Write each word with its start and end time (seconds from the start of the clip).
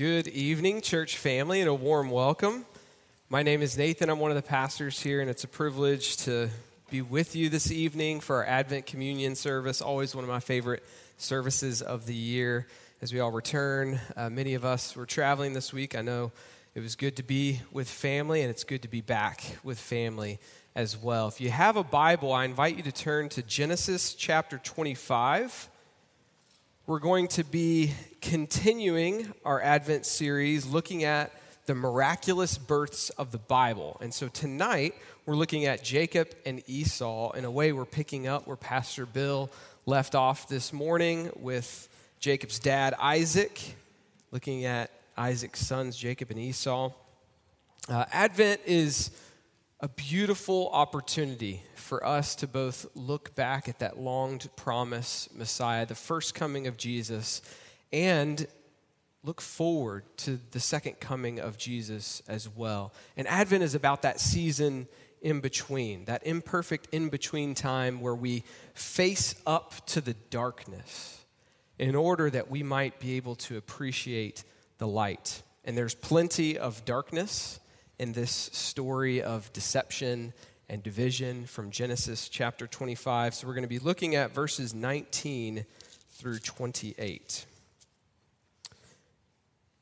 Good 0.00 0.28
evening, 0.28 0.80
church 0.80 1.18
family, 1.18 1.60
and 1.60 1.68
a 1.68 1.74
warm 1.74 2.08
welcome. 2.08 2.64
My 3.28 3.42
name 3.42 3.60
is 3.60 3.76
Nathan. 3.76 4.08
I'm 4.08 4.18
one 4.18 4.30
of 4.30 4.34
the 4.34 4.40
pastors 4.40 4.98
here, 4.98 5.20
and 5.20 5.28
it's 5.28 5.44
a 5.44 5.46
privilege 5.46 6.16
to 6.24 6.48
be 6.88 7.02
with 7.02 7.36
you 7.36 7.50
this 7.50 7.70
evening 7.70 8.20
for 8.20 8.36
our 8.36 8.46
Advent 8.46 8.86
Communion 8.86 9.34
service. 9.34 9.82
Always 9.82 10.14
one 10.14 10.24
of 10.24 10.30
my 10.30 10.40
favorite 10.40 10.82
services 11.18 11.82
of 11.82 12.06
the 12.06 12.14
year 12.14 12.66
as 13.02 13.12
we 13.12 13.20
all 13.20 13.30
return. 13.30 14.00
Uh, 14.16 14.30
many 14.30 14.54
of 14.54 14.64
us 14.64 14.96
were 14.96 15.04
traveling 15.04 15.52
this 15.52 15.70
week. 15.70 15.94
I 15.94 16.00
know 16.00 16.32
it 16.74 16.80
was 16.80 16.96
good 16.96 17.14
to 17.16 17.22
be 17.22 17.60
with 17.70 17.86
family, 17.86 18.40
and 18.40 18.48
it's 18.48 18.64
good 18.64 18.80
to 18.80 18.88
be 18.88 19.02
back 19.02 19.58
with 19.62 19.78
family 19.78 20.38
as 20.74 20.96
well. 20.96 21.28
If 21.28 21.42
you 21.42 21.50
have 21.50 21.76
a 21.76 21.84
Bible, 21.84 22.32
I 22.32 22.46
invite 22.46 22.78
you 22.78 22.82
to 22.84 22.92
turn 22.92 23.28
to 23.28 23.42
Genesis 23.42 24.14
chapter 24.14 24.56
25 24.56 25.68
we're 26.90 26.98
going 26.98 27.28
to 27.28 27.44
be 27.44 27.92
continuing 28.20 29.32
our 29.44 29.62
Advent 29.62 30.04
series 30.04 30.66
looking 30.66 31.04
at 31.04 31.30
the 31.66 31.74
miraculous 31.76 32.58
births 32.58 33.10
of 33.10 33.30
the 33.30 33.38
Bible. 33.38 33.96
And 34.00 34.12
so 34.12 34.26
tonight, 34.26 34.96
we're 35.24 35.36
looking 35.36 35.66
at 35.66 35.84
Jacob 35.84 36.34
and 36.44 36.64
Esau. 36.66 37.30
In 37.30 37.44
a 37.44 37.50
way, 37.50 37.70
we're 37.70 37.84
picking 37.84 38.26
up 38.26 38.48
where 38.48 38.56
Pastor 38.56 39.06
Bill 39.06 39.52
left 39.86 40.16
off 40.16 40.48
this 40.48 40.72
morning 40.72 41.30
with 41.36 41.88
Jacob's 42.18 42.58
dad, 42.58 42.92
Isaac, 42.98 43.76
looking 44.32 44.64
at 44.64 44.90
Isaac's 45.16 45.64
sons, 45.64 45.96
Jacob 45.96 46.32
and 46.32 46.40
Esau. 46.40 46.90
Uh, 47.88 48.04
Advent 48.12 48.62
is 48.66 49.12
a 49.82 49.88
beautiful 49.88 50.68
opportunity 50.74 51.62
for 51.74 52.06
us 52.06 52.34
to 52.34 52.46
both 52.46 52.84
look 52.94 53.34
back 53.34 53.66
at 53.66 53.78
that 53.78 53.98
longed 53.98 54.50
promise 54.54 55.26
Messiah, 55.34 55.86
the 55.86 55.94
first 55.94 56.34
coming 56.34 56.66
of 56.66 56.76
Jesus, 56.76 57.40
and 57.90 58.46
look 59.22 59.40
forward 59.40 60.04
to 60.18 60.38
the 60.50 60.60
second 60.60 61.00
coming 61.00 61.40
of 61.40 61.56
Jesus 61.56 62.22
as 62.28 62.46
well. 62.46 62.92
And 63.16 63.26
Advent 63.26 63.62
is 63.62 63.74
about 63.74 64.02
that 64.02 64.20
season 64.20 64.86
in 65.22 65.40
between, 65.40 66.04
that 66.04 66.26
imperfect 66.26 66.88
in 66.92 67.08
between 67.08 67.54
time 67.54 68.02
where 68.02 68.14
we 68.14 68.44
face 68.74 69.34
up 69.46 69.86
to 69.86 70.02
the 70.02 70.14
darkness 70.28 71.24
in 71.78 71.94
order 71.94 72.28
that 72.28 72.50
we 72.50 72.62
might 72.62 73.00
be 73.00 73.16
able 73.16 73.34
to 73.34 73.56
appreciate 73.56 74.44
the 74.76 74.86
light. 74.86 75.42
And 75.64 75.76
there's 75.76 75.94
plenty 75.94 76.58
of 76.58 76.84
darkness 76.84 77.60
in 78.00 78.14
this 78.14 78.48
story 78.54 79.20
of 79.20 79.52
deception 79.52 80.32
and 80.70 80.82
division 80.82 81.44
from 81.44 81.70
Genesis 81.70 82.30
chapter 82.30 82.66
25. 82.66 83.34
So 83.34 83.46
we're 83.46 83.52
going 83.52 83.62
to 83.62 83.68
be 83.68 83.78
looking 83.78 84.14
at 84.14 84.32
verses 84.32 84.72
19 84.72 85.66
through 86.08 86.38
28. 86.38 87.44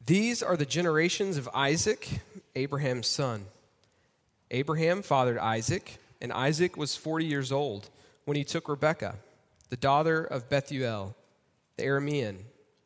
These 0.04 0.42
are 0.42 0.56
the 0.56 0.66
generations 0.66 1.36
of 1.36 1.48
Isaac, 1.54 2.08
Abraham's 2.56 3.06
son. 3.06 3.44
Abraham 4.50 5.02
fathered 5.02 5.38
Isaac, 5.38 5.98
and 6.20 6.32
Isaac 6.32 6.76
was 6.76 6.96
40 6.96 7.24
years 7.24 7.52
old 7.52 7.88
when 8.24 8.36
he 8.36 8.42
took 8.42 8.68
Rebekah, 8.68 9.14
the 9.70 9.76
daughter 9.76 10.24
of 10.24 10.48
Bethuel, 10.48 11.14
the 11.76 11.84
Aramean, 11.84 12.38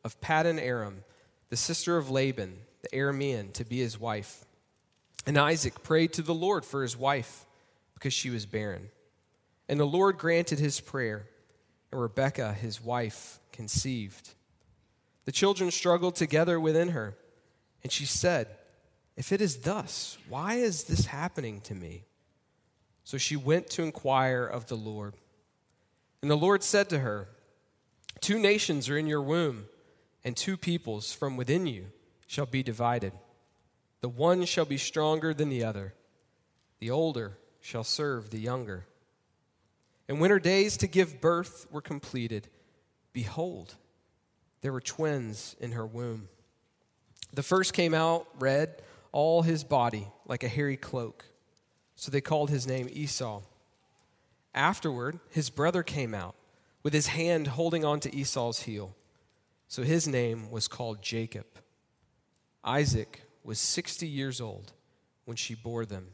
of 0.03 0.21
Paddan 0.21 0.61
Aram, 0.61 1.03
the 1.49 1.57
sister 1.57 1.97
of 1.97 2.11
Laban, 2.11 2.59
the 2.83 2.95
Aramean, 2.95 3.51
to 3.53 3.65
be 3.65 3.79
his 3.79 3.99
wife. 3.99 4.45
And 5.25 5.37
Isaac 5.37 5.83
prayed 5.83 6.13
to 6.13 6.21
the 6.21 6.33
Lord 6.33 6.65
for 6.65 6.81
his 6.81 6.97
wife 6.97 7.45
because 7.93 8.13
she 8.13 8.29
was 8.29 8.45
barren. 8.45 8.89
And 9.69 9.79
the 9.79 9.85
Lord 9.85 10.17
granted 10.17 10.59
his 10.59 10.81
prayer, 10.81 11.27
and 11.91 12.01
Rebekah, 12.01 12.53
his 12.53 12.83
wife, 12.83 13.39
conceived. 13.51 14.31
The 15.25 15.31
children 15.31 15.71
struggled 15.71 16.15
together 16.15 16.59
within 16.59 16.89
her, 16.89 17.15
and 17.81 17.91
she 17.91 18.05
said, 18.05 18.47
If 19.15 19.31
it 19.31 19.39
is 19.39 19.59
thus, 19.59 20.17
why 20.27 20.55
is 20.55 20.83
this 20.83 21.05
happening 21.05 21.61
to 21.61 21.75
me? 21.75 22.03
So 23.05 23.17
she 23.17 23.35
went 23.35 23.69
to 23.71 23.83
inquire 23.83 24.45
of 24.45 24.67
the 24.67 24.75
Lord. 24.75 25.15
And 26.21 26.29
the 26.29 26.35
Lord 26.35 26.63
said 26.63 26.89
to 26.89 26.99
her, 26.99 27.29
Two 28.19 28.39
nations 28.39 28.89
are 28.89 28.97
in 28.97 29.07
your 29.07 29.21
womb, 29.21 29.65
and 30.23 30.35
two 30.35 30.57
peoples 30.57 31.13
from 31.13 31.37
within 31.37 31.67
you 31.67 31.87
shall 32.27 32.45
be 32.45 32.63
divided. 32.63 33.13
The 34.03 34.09
one 34.09 34.43
shall 34.43 34.65
be 34.65 34.77
stronger 34.77 35.33
than 35.33 35.47
the 35.47 35.63
other, 35.63 35.93
the 36.79 36.91
older 36.91 37.37
shall 37.61 37.85
serve 37.85 38.31
the 38.31 38.37
younger. 38.37 38.85
And 40.09 40.19
when 40.19 40.29
her 40.29 40.39
days 40.39 40.75
to 40.79 40.87
give 40.87 41.21
birth 41.21 41.67
were 41.71 41.79
completed, 41.79 42.49
behold, 43.13 43.75
there 44.59 44.73
were 44.73 44.81
twins 44.81 45.55
in 45.61 45.71
her 45.71 45.85
womb. 45.85 46.27
The 47.33 47.43
first 47.43 47.71
came 47.71 47.93
out 47.93 48.27
red, 48.37 48.81
all 49.13 49.43
his 49.43 49.63
body 49.63 50.09
like 50.25 50.43
a 50.43 50.49
hairy 50.49 50.75
cloak. 50.75 51.23
So 51.95 52.11
they 52.11 52.19
called 52.19 52.49
his 52.49 52.67
name 52.67 52.89
Esau. 52.91 53.43
Afterward, 54.53 55.21
his 55.29 55.49
brother 55.49 55.81
came 55.81 56.13
out 56.13 56.35
with 56.83 56.91
his 56.91 57.07
hand 57.07 57.47
holding 57.47 57.85
on 57.85 58.01
to 58.01 58.13
Esau's 58.13 58.63
heel. 58.63 58.97
So 59.69 59.81
his 59.81 60.09
name 60.09 60.51
was 60.51 60.67
called 60.67 61.01
Jacob. 61.01 61.45
Isaac 62.65 63.21
was 63.43 63.59
60 63.59 64.07
years 64.07 64.39
old 64.39 64.71
when 65.25 65.37
she 65.37 65.55
bore 65.55 65.85
them. 65.85 66.07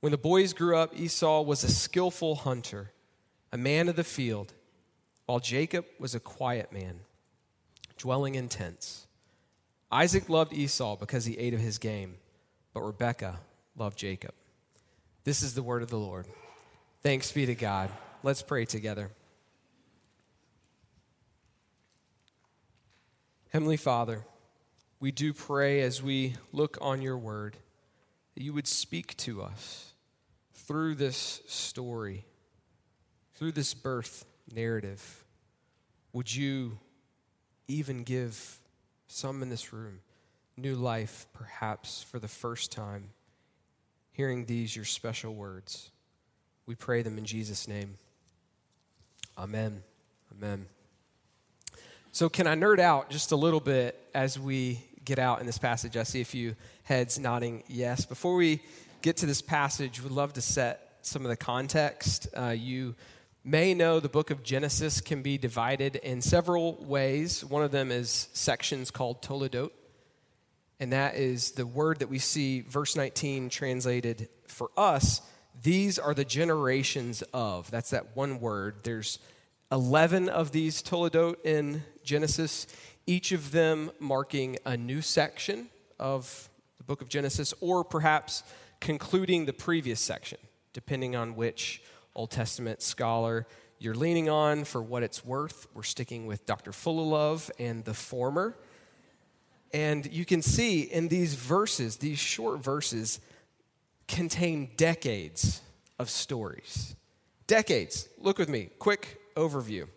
When 0.00 0.12
the 0.12 0.18
boys 0.18 0.52
grew 0.52 0.76
up, 0.76 0.98
Esau 0.98 1.42
was 1.42 1.62
a 1.62 1.70
skillful 1.70 2.36
hunter, 2.36 2.92
a 3.52 3.58
man 3.58 3.88
of 3.88 3.96
the 3.96 4.04
field, 4.04 4.54
while 5.26 5.40
Jacob 5.40 5.84
was 5.98 6.14
a 6.14 6.20
quiet 6.20 6.72
man, 6.72 7.00
dwelling 7.98 8.34
in 8.34 8.48
tents. 8.48 9.06
Isaac 9.92 10.28
loved 10.28 10.52
Esau 10.52 10.96
because 10.96 11.24
he 11.24 11.36
ate 11.38 11.54
of 11.54 11.60
his 11.60 11.78
game, 11.78 12.16
but 12.72 12.80
Rebekah 12.80 13.40
loved 13.76 13.98
Jacob. 13.98 14.32
This 15.24 15.42
is 15.42 15.54
the 15.54 15.62
word 15.62 15.82
of 15.82 15.90
the 15.90 15.98
Lord. 15.98 16.26
Thanks 17.02 17.30
be 17.32 17.46
to 17.46 17.54
God. 17.54 17.90
Let's 18.22 18.42
pray 18.42 18.64
together. 18.64 19.10
Heavenly 23.50 23.76
Father, 23.76 24.24
we 25.00 25.10
do 25.10 25.32
pray 25.32 25.80
as 25.80 26.02
we 26.02 26.34
look 26.52 26.76
on 26.80 27.00
your 27.00 27.16
word 27.16 27.56
that 28.34 28.42
you 28.42 28.52
would 28.52 28.66
speak 28.66 29.16
to 29.16 29.42
us 29.42 29.94
through 30.52 30.94
this 30.94 31.40
story, 31.46 32.26
through 33.34 33.52
this 33.52 33.72
birth 33.72 34.26
narrative, 34.54 35.24
would 36.12 36.34
you 36.34 36.78
even 37.66 38.02
give 38.04 38.58
some 39.06 39.42
in 39.42 39.48
this 39.48 39.72
room 39.72 40.00
new 40.56 40.74
life, 40.74 41.26
perhaps 41.32 42.02
for 42.02 42.18
the 42.18 42.28
first 42.28 42.70
time, 42.70 43.10
hearing 44.12 44.44
these, 44.44 44.76
your 44.76 44.84
special 44.84 45.34
words? 45.34 45.90
We 46.66 46.74
pray 46.74 47.00
them 47.02 47.16
in 47.16 47.24
Jesus' 47.24 47.66
name. 47.66 47.96
Amen. 49.38 49.82
Amen. 50.30 50.66
So, 52.12 52.28
can 52.28 52.46
I 52.46 52.54
nerd 52.54 52.80
out 52.80 53.08
just 53.08 53.32
a 53.32 53.36
little 53.36 53.60
bit 53.60 53.98
as 54.14 54.38
we 54.38 54.84
get 55.10 55.18
out 55.18 55.40
in 55.40 55.46
this 55.46 55.58
passage? 55.58 55.96
I 55.96 56.04
see 56.04 56.20
a 56.20 56.24
few 56.24 56.54
heads 56.84 57.18
nodding 57.18 57.64
yes. 57.66 58.06
Before 58.06 58.36
we 58.36 58.62
get 59.02 59.16
to 59.16 59.26
this 59.26 59.42
passage, 59.42 60.00
we'd 60.00 60.12
love 60.12 60.34
to 60.34 60.40
set 60.40 60.98
some 61.02 61.24
of 61.24 61.30
the 61.30 61.36
context. 61.36 62.28
Uh, 62.32 62.50
you 62.56 62.94
may 63.42 63.74
know 63.74 63.98
the 63.98 64.08
book 64.08 64.30
of 64.30 64.44
Genesis 64.44 65.00
can 65.00 65.20
be 65.20 65.36
divided 65.36 65.96
in 65.96 66.22
several 66.22 66.76
ways. 66.84 67.44
One 67.44 67.64
of 67.64 67.72
them 67.72 67.90
is 67.90 68.28
sections 68.34 68.92
called 68.92 69.20
Toledot, 69.20 69.72
and 70.78 70.92
that 70.92 71.16
is 71.16 71.50
the 71.52 71.66
word 71.66 71.98
that 71.98 72.08
we 72.08 72.20
see, 72.20 72.60
verse 72.60 72.94
19, 72.94 73.48
translated 73.48 74.28
for 74.46 74.70
us. 74.76 75.22
These 75.60 75.98
are 75.98 76.14
the 76.14 76.24
generations 76.24 77.24
of. 77.34 77.68
That's 77.72 77.90
that 77.90 78.14
one 78.14 78.38
word. 78.38 78.84
There's 78.84 79.18
11 79.72 80.28
of 80.28 80.52
these 80.52 80.84
Toledot 80.84 81.44
in 81.44 81.82
Genesis, 82.04 82.68
each 83.10 83.32
of 83.32 83.50
them 83.50 83.90
marking 83.98 84.56
a 84.64 84.76
new 84.76 85.02
section 85.02 85.68
of 85.98 86.48
the 86.78 86.84
book 86.84 87.02
of 87.02 87.08
Genesis, 87.08 87.52
or 87.60 87.82
perhaps 87.82 88.44
concluding 88.78 89.46
the 89.46 89.52
previous 89.52 89.98
section, 89.98 90.38
depending 90.72 91.16
on 91.16 91.34
which 91.34 91.82
Old 92.14 92.30
Testament 92.30 92.82
scholar 92.82 93.48
you're 93.80 93.96
leaning 93.96 94.28
on 94.28 94.62
for 94.62 94.80
what 94.80 95.02
it's 95.02 95.24
worth. 95.24 95.66
We're 95.74 95.82
sticking 95.82 96.26
with 96.26 96.46
Dr. 96.46 96.70
Fullalove 96.70 97.50
and 97.58 97.84
the 97.84 97.94
former. 97.94 98.56
And 99.74 100.06
you 100.12 100.24
can 100.24 100.40
see 100.40 100.82
in 100.82 101.08
these 101.08 101.34
verses, 101.34 101.96
these 101.96 102.18
short 102.20 102.62
verses 102.62 103.18
contain 104.06 104.70
decades 104.76 105.62
of 105.98 106.08
stories. 106.08 106.94
Decades. 107.48 108.08
Look 108.18 108.38
with 108.38 108.48
me, 108.48 108.70
quick 108.78 109.18
overview. 109.34 109.88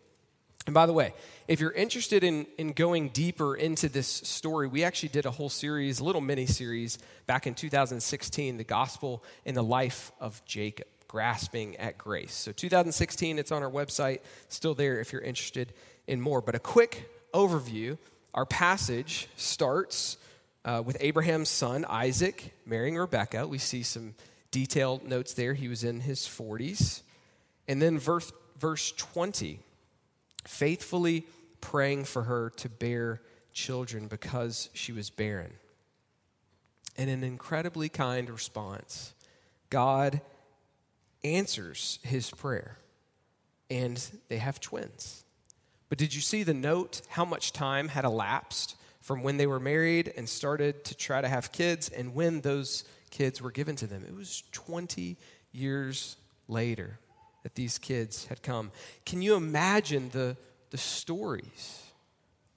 And 0.65 0.73
by 0.73 0.85
the 0.85 0.93
way, 0.93 1.13
if 1.47 1.59
you're 1.59 1.73
interested 1.73 2.23
in, 2.23 2.47
in 2.57 2.71
going 2.71 3.09
deeper 3.09 3.55
into 3.55 3.89
this 3.89 4.07
story, 4.07 4.67
we 4.67 4.83
actually 4.83 5.09
did 5.09 5.25
a 5.25 5.31
whole 5.31 5.49
series, 5.49 5.99
a 5.99 6.03
little 6.03 6.21
mini 6.21 6.45
series, 6.45 6.99
back 7.27 7.47
in 7.47 7.53
2016, 7.53 8.57
The 8.57 8.63
Gospel 8.63 9.23
in 9.43 9.55
the 9.55 9.63
Life 9.63 10.11
of 10.21 10.43
Jacob, 10.45 10.87
Grasping 11.09 11.75
at 11.77 11.97
Grace. 11.97 12.33
So 12.33 12.53
2016, 12.53 13.39
it's 13.39 13.51
on 13.51 13.61
our 13.61 13.69
website, 13.69 14.19
still 14.47 14.73
there 14.73 14.99
if 15.01 15.11
you're 15.11 15.21
interested 15.21 15.73
in 16.07 16.21
more. 16.21 16.41
But 16.41 16.55
a 16.55 16.59
quick 16.59 17.09
overview 17.33 17.97
Our 18.33 18.47
passage 18.47 19.27
starts 19.35 20.17
uh, 20.65 20.81
with 20.83 20.97
Abraham's 20.99 21.49
son, 21.49 21.85
Isaac, 21.87 22.51
marrying 22.65 22.97
Rebekah. 22.97 23.47
We 23.47 23.59
see 23.59 23.83
some 23.83 24.15
detailed 24.49 25.03
notes 25.03 25.33
there. 25.35 25.53
He 25.53 25.67
was 25.67 25.83
in 25.83 25.99
his 25.99 26.21
40s. 26.21 27.03
And 27.67 27.79
then 27.79 27.99
verse, 27.99 28.31
verse 28.57 28.91
20, 28.93 29.59
faithfully 30.45 31.25
praying 31.61 32.05
for 32.05 32.23
her 32.23 32.49
to 32.57 32.69
bear 32.69 33.21
children 33.53 34.07
because 34.07 34.69
she 34.73 34.91
was 34.91 35.09
barren. 35.09 35.53
And 36.97 37.09
an 37.09 37.23
incredibly 37.23 37.89
kind 37.89 38.29
response, 38.29 39.13
God 39.69 40.21
answers 41.23 41.99
his 42.03 42.29
prayer, 42.29 42.77
and 43.69 44.03
they 44.27 44.37
have 44.37 44.59
twins. 44.59 45.23
But 45.89 45.97
did 45.97 46.13
you 46.13 46.21
see 46.21 46.43
the 46.43 46.53
note 46.53 47.01
how 47.09 47.25
much 47.25 47.53
time 47.53 47.87
had 47.87 48.05
elapsed 48.05 48.75
from 49.01 49.23
when 49.23 49.37
they 49.37 49.47
were 49.47 49.59
married 49.59 50.13
and 50.15 50.27
started 50.27 50.83
to 50.85 50.95
try 50.95 51.21
to 51.21 51.27
have 51.27 51.51
kids 51.51 51.89
and 51.89 52.13
when 52.13 52.41
those 52.41 52.83
kids 53.09 53.41
were 53.41 53.51
given 53.51 53.75
to 53.77 53.87
them? 53.87 54.03
It 54.07 54.15
was 54.15 54.43
20 54.51 55.17
years 55.51 56.17
later 56.47 56.99
that 57.43 57.55
these 57.55 57.77
kids 57.77 58.25
had 58.27 58.41
come. 58.41 58.71
Can 59.05 59.21
you 59.21 59.35
imagine 59.35 60.09
the, 60.09 60.35
the 60.71 60.77
stories, 60.77 61.83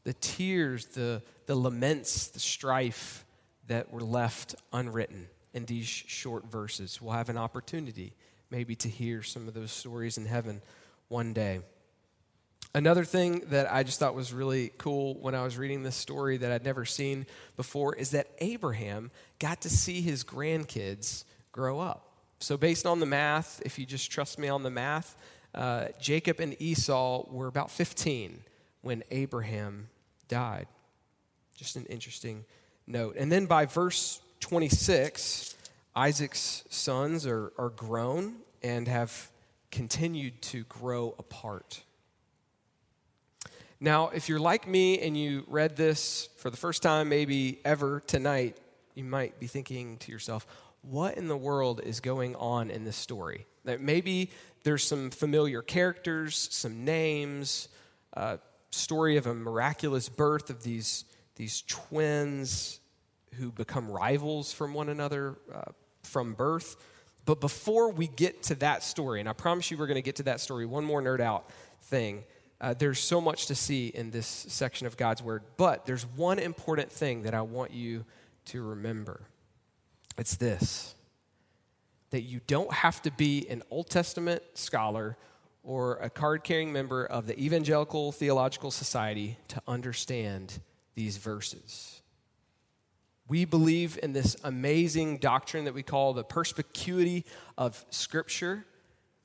the 0.04 0.14
tears, 0.14 0.86
the, 0.86 1.22
the 1.46 1.54
laments, 1.54 2.28
the 2.28 2.40
strife 2.40 3.24
that 3.66 3.92
were 3.92 4.00
left 4.00 4.54
unwritten 4.72 5.26
in 5.52 5.66
these 5.66 5.86
short 5.86 6.50
verses? 6.50 7.02
We'll 7.02 7.12
have 7.12 7.28
an 7.28 7.36
opportunity 7.36 8.14
maybe 8.50 8.76
to 8.76 8.88
hear 8.88 9.22
some 9.22 9.48
of 9.48 9.54
those 9.54 9.72
stories 9.72 10.18
in 10.18 10.26
heaven 10.26 10.62
one 11.08 11.32
day. 11.32 11.60
Another 12.74 13.04
thing 13.04 13.40
that 13.46 13.72
I 13.72 13.82
just 13.82 13.98
thought 13.98 14.14
was 14.14 14.32
really 14.32 14.70
cool 14.76 15.14
when 15.14 15.34
I 15.34 15.42
was 15.42 15.56
reading 15.56 15.82
this 15.82 15.96
story 15.96 16.36
that 16.36 16.52
I'd 16.52 16.64
never 16.64 16.84
seen 16.84 17.26
before 17.56 17.94
is 17.94 18.10
that 18.10 18.28
Abraham 18.38 19.10
got 19.38 19.62
to 19.62 19.70
see 19.70 20.02
his 20.02 20.24
grandkids 20.24 21.24
grow 21.52 21.80
up. 21.80 22.05
So, 22.38 22.56
based 22.56 22.86
on 22.86 23.00
the 23.00 23.06
math, 23.06 23.62
if 23.64 23.78
you 23.78 23.86
just 23.86 24.10
trust 24.10 24.38
me 24.38 24.48
on 24.48 24.62
the 24.62 24.70
math, 24.70 25.16
uh, 25.54 25.86
Jacob 25.98 26.38
and 26.38 26.54
Esau 26.60 27.24
were 27.30 27.46
about 27.46 27.70
15 27.70 28.40
when 28.82 29.02
Abraham 29.10 29.88
died. 30.28 30.66
Just 31.56 31.76
an 31.76 31.86
interesting 31.86 32.44
note. 32.86 33.16
And 33.16 33.32
then 33.32 33.46
by 33.46 33.64
verse 33.64 34.20
26, 34.40 35.54
Isaac's 35.94 36.64
sons 36.68 37.26
are, 37.26 37.52
are 37.58 37.70
grown 37.70 38.36
and 38.62 38.86
have 38.86 39.30
continued 39.70 40.42
to 40.42 40.64
grow 40.64 41.14
apart. 41.18 41.82
Now, 43.80 44.08
if 44.08 44.28
you're 44.28 44.40
like 44.40 44.66
me 44.66 45.00
and 45.00 45.16
you 45.16 45.44
read 45.48 45.76
this 45.76 46.28
for 46.36 46.50
the 46.50 46.56
first 46.56 46.82
time, 46.82 47.08
maybe 47.08 47.58
ever 47.64 48.00
tonight, 48.06 48.56
you 48.94 49.04
might 49.04 49.38
be 49.38 49.46
thinking 49.46 49.98
to 49.98 50.12
yourself, 50.12 50.46
what 50.88 51.16
in 51.16 51.28
the 51.28 51.36
world 51.36 51.80
is 51.84 52.00
going 52.00 52.36
on 52.36 52.70
in 52.70 52.84
this 52.84 52.96
story? 52.96 53.46
That 53.64 53.80
maybe 53.80 54.30
there's 54.62 54.84
some 54.84 55.10
familiar 55.10 55.62
characters, 55.62 56.48
some 56.50 56.84
names, 56.84 57.68
a 58.12 58.38
story 58.70 59.16
of 59.16 59.26
a 59.26 59.34
miraculous 59.34 60.08
birth 60.08 60.50
of 60.50 60.62
these, 60.62 61.04
these 61.36 61.62
twins 61.62 62.80
who 63.34 63.50
become 63.50 63.90
rivals 63.90 64.52
from 64.52 64.74
one 64.74 64.88
another 64.88 65.36
uh, 65.52 65.72
from 66.02 66.34
birth. 66.34 66.76
But 67.24 67.40
before 67.40 67.90
we 67.90 68.06
get 68.06 68.44
to 68.44 68.54
that 68.56 68.82
story, 68.82 69.20
and 69.20 69.28
I 69.28 69.32
promise 69.32 69.70
you 69.70 69.76
we're 69.76 69.88
going 69.88 69.96
to 69.96 70.02
get 70.02 70.16
to 70.16 70.22
that 70.24 70.40
story, 70.40 70.64
one 70.64 70.84
more 70.84 71.02
nerd 71.02 71.20
out 71.20 71.50
thing. 71.82 72.24
Uh, 72.60 72.72
there's 72.72 73.00
so 73.00 73.20
much 73.20 73.46
to 73.46 73.54
see 73.54 73.88
in 73.88 74.10
this 74.10 74.26
section 74.26 74.86
of 74.86 74.96
God's 74.96 75.22
Word, 75.22 75.42
but 75.56 75.84
there's 75.84 76.06
one 76.16 76.38
important 76.38 76.90
thing 76.90 77.22
that 77.22 77.34
I 77.34 77.42
want 77.42 77.72
you 77.72 78.04
to 78.46 78.62
remember. 78.62 79.22
It's 80.18 80.36
this 80.36 80.94
that 82.10 82.22
you 82.22 82.40
don't 82.46 82.72
have 82.72 83.02
to 83.02 83.10
be 83.10 83.46
an 83.50 83.62
Old 83.68 83.90
Testament 83.90 84.42
scholar 84.54 85.16
or 85.64 85.96
a 85.96 86.08
card 86.08 86.44
carrying 86.44 86.72
member 86.72 87.04
of 87.04 87.26
the 87.26 87.38
Evangelical 87.38 88.12
Theological 88.12 88.70
Society 88.70 89.36
to 89.48 89.60
understand 89.66 90.60
these 90.94 91.16
verses. 91.16 92.00
We 93.28 93.44
believe 93.44 93.98
in 94.02 94.12
this 94.12 94.36
amazing 94.44 95.18
doctrine 95.18 95.64
that 95.64 95.74
we 95.74 95.82
call 95.82 96.12
the 96.12 96.22
perspicuity 96.22 97.24
of 97.58 97.84
Scripture 97.90 98.64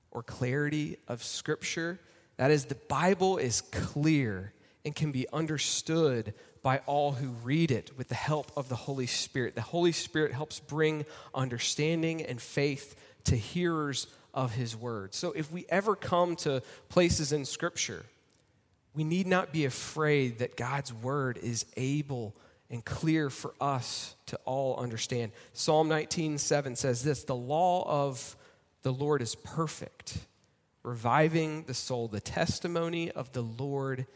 or 0.09 0.23
clarity 0.23 0.97
of 1.07 1.23
Scripture. 1.23 1.99
That 2.37 2.49
is, 2.49 2.65
the 2.65 2.75
Bible 2.75 3.37
is 3.37 3.61
clear 3.61 4.53
and 4.85 4.95
can 4.95 5.11
be 5.11 5.27
understood 5.31 6.33
by 6.61 6.79
all 6.85 7.13
who 7.13 7.29
read 7.43 7.71
it 7.71 7.91
with 7.97 8.07
the 8.07 8.15
help 8.15 8.51
of 8.55 8.69
the 8.69 8.75
Holy 8.75 9.07
Spirit. 9.07 9.55
The 9.55 9.61
Holy 9.61 9.91
Spirit 9.91 10.31
helps 10.31 10.59
bring 10.59 11.05
understanding 11.33 12.21
and 12.21 12.41
faith 12.41 12.95
to 13.25 13.35
hearers 13.35 14.07
of 14.33 14.53
His 14.53 14.75
word. 14.75 15.13
So 15.13 15.31
if 15.31 15.51
we 15.51 15.65
ever 15.69 15.95
come 15.95 16.35
to 16.37 16.61
places 16.89 17.31
in 17.31 17.45
Scripture, 17.45 18.05
we 18.93 19.03
need 19.03 19.27
not 19.27 19.51
be 19.51 19.65
afraid 19.65 20.39
that 20.39 20.57
God's 20.57 20.93
word 20.93 21.37
is 21.37 21.65
able 21.77 22.35
and 22.69 22.83
clear 22.85 23.29
for 23.29 23.53
us 23.59 24.15
to 24.27 24.37
all 24.45 24.77
understand. 24.77 25.31
Psalm 25.53 25.89
19:7 25.89 26.75
says 26.75 27.03
this, 27.03 27.23
"The 27.23 27.35
law 27.35 27.83
of 27.87 28.35
the 28.83 28.93
Lord 28.93 29.21
is 29.21 29.35
perfect, 29.35 30.19
reviving 30.83 31.63
the 31.63 31.73
soul. 31.73 32.07
The 32.07 32.21
testimony 32.21 33.11
of 33.11 33.33
the 33.33 33.43
Lord 33.43 34.07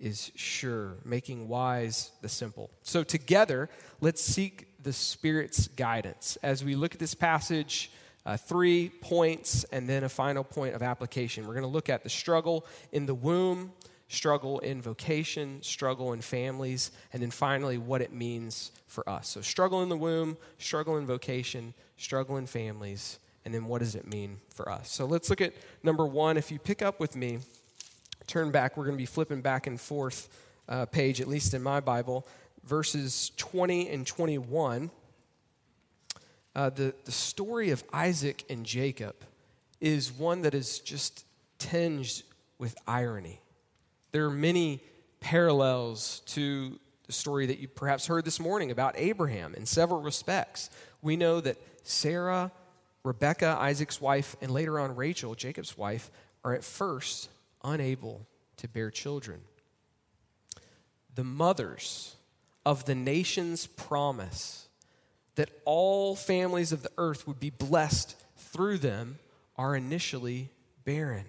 is 0.00 0.32
sure, 0.34 0.96
making 1.04 1.48
wise 1.48 2.10
the 2.22 2.28
simple. 2.28 2.70
So, 2.82 3.04
together, 3.04 3.68
let's 4.00 4.22
seek 4.22 4.68
the 4.82 4.92
Spirit's 4.92 5.68
guidance 5.68 6.38
as 6.42 6.64
we 6.64 6.74
look 6.74 6.94
at 6.94 7.00
this 7.00 7.14
passage. 7.14 7.92
Uh, 8.26 8.36
three 8.36 8.90
points 9.00 9.64
and 9.72 9.88
then 9.88 10.04
a 10.04 10.08
final 10.08 10.44
point 10.44 10.74
of 10.74 10.82
application. 10.82 11.46
We're 11.46 11.54
going 11.54 11.62
to 11.62 11.68
look 11.68 11.88
at 11.88 12.02
the 12.02 12.10
struggle 12.10 12.66
in 12.92 13.06
the 13.06 13.14
womb, 13.14 13.72
struggle 14.08 14.58
in 14.58 14.82
vocation, 14.82 15.62
struggle 15.62 16.12
in 16.12 16.20
families, 16.20 16.90
and 17.14 17.22
then 17.22 17.30
finally 17.30 17.78
what 17.78 18.02
it 18.02 18.12
means 18.12 18.72
for 18.88 19.08
us. 19.08 19.28
So, 19.28 19.40
struggle 19.40 19.82
in 19.82 19.88
the 19.88 19.96
womb, 19.96 20.36
struggle 20.58 20.98
in 20.98 21.06
vocation, 21.06 21.72
struggle 21.96 22.36
in 22.36 22.46
families, 22.46 23.18
and 23.44 23.54
then 23.54 23.64
what 23.64 23.78
does 23.78 23.94
it 23.94 24.06
mean 24.06 24.38
for 24.50 24.70
us? 24.70 24.90
So, 24.90 25.06
let's 25.06 25.30
look 25.30 25.40
at 25.40 25.54
number 25.82 26.06
one. 26.06 26.36
If 26.36 26.50
you 26.50 26.58
pick 26.58 26.82
up 26.82 27.00
with 27.00 27.16
me, 27.16 27.38
turn 28.30 28.52
back. 28.52 28.76
We're 28.76 28.84
going 28.84 28.96
to 28.96 29.02
be 29.02 29.06
flipping 29.06 29.40
back 29.40 29.66
and 29.66 29.80
forth 29.80 30.28
uh, 30.68 30.86
page, 30.86 31.20
at 31.20 31.26
least 31.26 31.52
in 31.52 31.62
my 31.62 31.80
Bible, 31.80 32.26
verses 32.64 33.32
20 33.36 33.88
and 33.88 34.06
21. 34.06 34.90
Uh, 36.54 36.70
the, 36.70 36.94
the 37.04 37.12
story 37.12 37.70
of 37.70 37.82
Isaac 37.92 38.44
and 38.48 38.64
Jacob 38.64 39.16
is 39.80 40.12
one 40.12 40.42
that 40.42 40.54
is 40.54 40.78
just 40.78 41.24
tinged 41.58 42.22
with 42.58 42.76
irony. 42.86 43.40
There 44.12 44.26
are 44.26 44.30
many 44.30 44.80
parallels 45.18 46.22
to 46.26 46.78
the 47.06 47.12
story 47.12 47.46
that 47.46 47.58
you 47.58 47.66
perhaps 47.66 48.06
heard 48.06 48.24
this 48.24 48.38
morning 48.38 48.70
about 48.70 48.94
Abraham 48.96 49.54
in 49.54 49.66
several 49.66 50.02
respects. 50.02 50.70
We 51.02 51.16
know 51.16 51.40
that 51.40 51.56
Sarah, 51.82 52.52
Rebecca, 53.02 53.56
Isaac's 53.58 54.00
wife, 54.00 54.36
and 54.40 54.52
later 54.52 54.78
on 54.78 54.94
Rachel, 54.94 55.34
Jacob's 55.34 55.76
wife, 55.76 56.12
are 56.44 56.54
at 56.54 56.62
first 56.62 57.28
unable 57.62 58.26
to 58.58 58.68
bear 58.68 58.90
children. 58.90 59.40
The 61.14 61.24
mothers 61.24 62.16
of 62.64 62.84
the 62.84 62.94
nation's 62.94 63.66
promise 63.66 64.68
that 65.34 65.50
all 65.64 66.14
families 66.14 66.72
of 66.72 66.82
the 66.82 66.92
earth 66.98 67.26
would 67.26 67.40
be 67.40 67.50
blessed 67.50 68.16
through 68.36 68.78
them 68.78 69.18
are 69.56 69.76
initially 69.76 70.50
barren. 70.84 71.24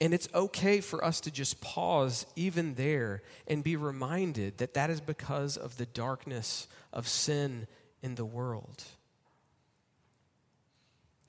And 0.00 0.12
it's 0.12 0.28
okay 0.34 0.80
for 0.80 1.04
us 1.04 1.20
to 1.20 1.30
just 1.30 1.60
pause 1.60 2.26
even 2.34 2.74
there 2.74 3.22
and 3.46 3.62
be 3.62 3.76
reminded 3.76 4.58
that 4.58 4.74
that 4.74 4.90
is 4.90 5.00
because 5.00 5.56
of 5.56 5.76
the 5.76 5.86
darkness 5.86 6.66
of 6.92 7.06
sin 7.06 7.68
in 8.02 8.16
the 8.16 8.24
world 8.24 8.84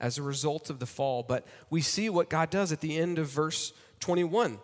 as 0.04 0.18
a 0.18 0.22
result 0.22 0.68
of 0.68 0.80
the 0.80 0.86
fall. 0.86 1.22
But 1.22 1.46
we 1.70 1.80
see 1.80 2.10
what 2.10 2.28
God 2.28 2.50
does 2.50 2.72
at 2.72 2.82
the 2.82 2.98
end 2.98 3.18
of 3.18 3.26
verse 3.26 3.72
21. 4.00 4.58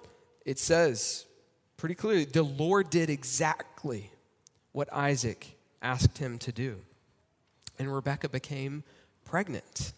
It 0.44 0.58
says 0.58 1.24
pretty 1.78 1.94
clearly 1.94 2.26
the 2.26 2.42
Lord 2.42 2.90
did 2.90 3.08
exactly 3.08 4.10
what 4.72 4.92
Isaac 4.92 5.56
asked 5.80 6.18
him 6.18 6.38
to 6.40 6.52
do. 6.52 6.80
And 7.78 7.92
Rebekah 7.92 8.28
became 8.28 8.84
pregnant. 9.24 9.94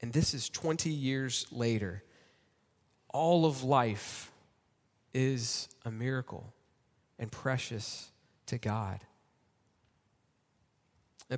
And 0.00 0.12
this 0.12 0.34
is 0.34 0.48
20 0.48 0.90
years 0.90 1.46
later. 1.52 2.02
All 3.10 3.46
of 3.46 3.62
life 3.62 4.32
is 5.14 5.68
a 5.84 5.92
miracle 5.92 6.52
and 7.20 7.30
precious 7.30 8.10
to 8.46 8.58
God. 8.58 8.98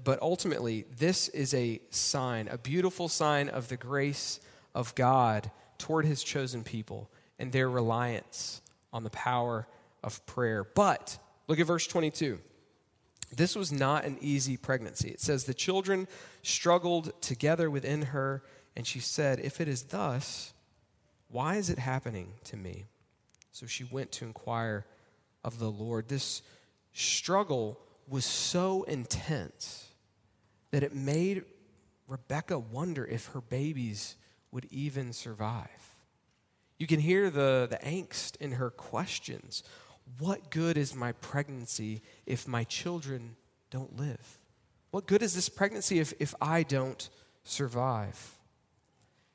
But 0.03 0.21
ultimately, 0.23 0.87
this 0.97 1.29
is 1.29 1.55
a 1.55 1.81
sign, 1.91 2.49
a 2.49 2.59
beautiful 2.59 3.09
sign 3.09 3.49
of 3.49 3.69
the 3.69 3.77
grace 3.77 4.41
of 4.75 4.95
God 4.95 5.51
toward 5.79 6.05
his 6.05 6.25
chosen 6.25 6.65
people 6.65 7.11
and 7.39 7.53
their 7.53 7.69
reliance 7.69 8.61
on 8.93 9.05
the 9.05 9.11
power 9.11 9.69
of 10.03 10.25
prayer. 10.27 10.65
But 10.65 11.19
look 11.47 11.61
at 11.61 11.67
verse 11.67 11.87
22. 11.87 12.41
This 13.37 13.57
was 13.57 13.73
not 13.73 14.05
an 14.05 14.19
easy 14.21 14.57
pregnancy. 14.57 15.11
It 15.11 15.21
says, 15.21 15.45
The 15.45 15.55
children 15.55 16.09
struggled 16.43 17.21
together 17.21 17.71
within 17.71 18.03
her, 18.03 18.43
and 18.77 18.87
she 18.87 19.01
said, 19.01 19.41
If 19.41 19.61
it 19.61 19.69
is 19.69 19.85
thus, 19.85 20.55
why 21.29 21.57
is 21.57 21.71
it 21.71 21.79
happening 21.79 22.35
to 22.45 22.57
me? 22.57 22.85
So 23.53 23.67
she 23.67 23.85
went 23.85 24.13
to 24.13 24.25
inquire 24.25 24.87
of 25.45 25.59
the 25.59 25.71
Lord. 25.71 26.09
This 26.09 26.43
struggle 26.93 27.79
was 28.09 28.25
so 28.25 28.83
intense 28.85 29.84
that 30.75 30.83
it 30.83 30.93
made 30.93 31.45
Rebecca 32.09 32.59
wonder 32.59 33.07
if 33.07 33.27
her 33.27 33.41
babies 33.41 34.17
would 34.51 34.65
even 34.73 35.13
survive. 35.13 35.69
You 36.81 36.89
can 36.89 36.99
hear 36.99 37.31
the, 37.31 37.69
the 37.71 37.77
angst 37.77 38.35
in 38.41 38.51
her 38.51 38.71
questions. 38.71 39.63
What 40.19 40.51
good 40.51 40.77
is 40.77 40.93
my 40.93 41.13
pregnancy 41.13 42.03
if 42.27 42.49
my 42.49 42.65
children 42.65 43.37
don't 43.71 43.97
live? 43.97 44.41
What 44.91 45.07
good 45.07 45.23
is 45.23 45.33
this 45.37 45.49
pregnancy 45.49 46.01
if, 46.01 46.13
if 46.19 46.35
I 46.41 46.65
don't 46.65 47.09
survive? 47.45 48.37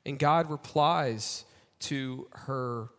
And 0.04 0.18
God 0.18 0.50
replies 0.50 1.46
to 1.78 2.28
her 2.32 2.90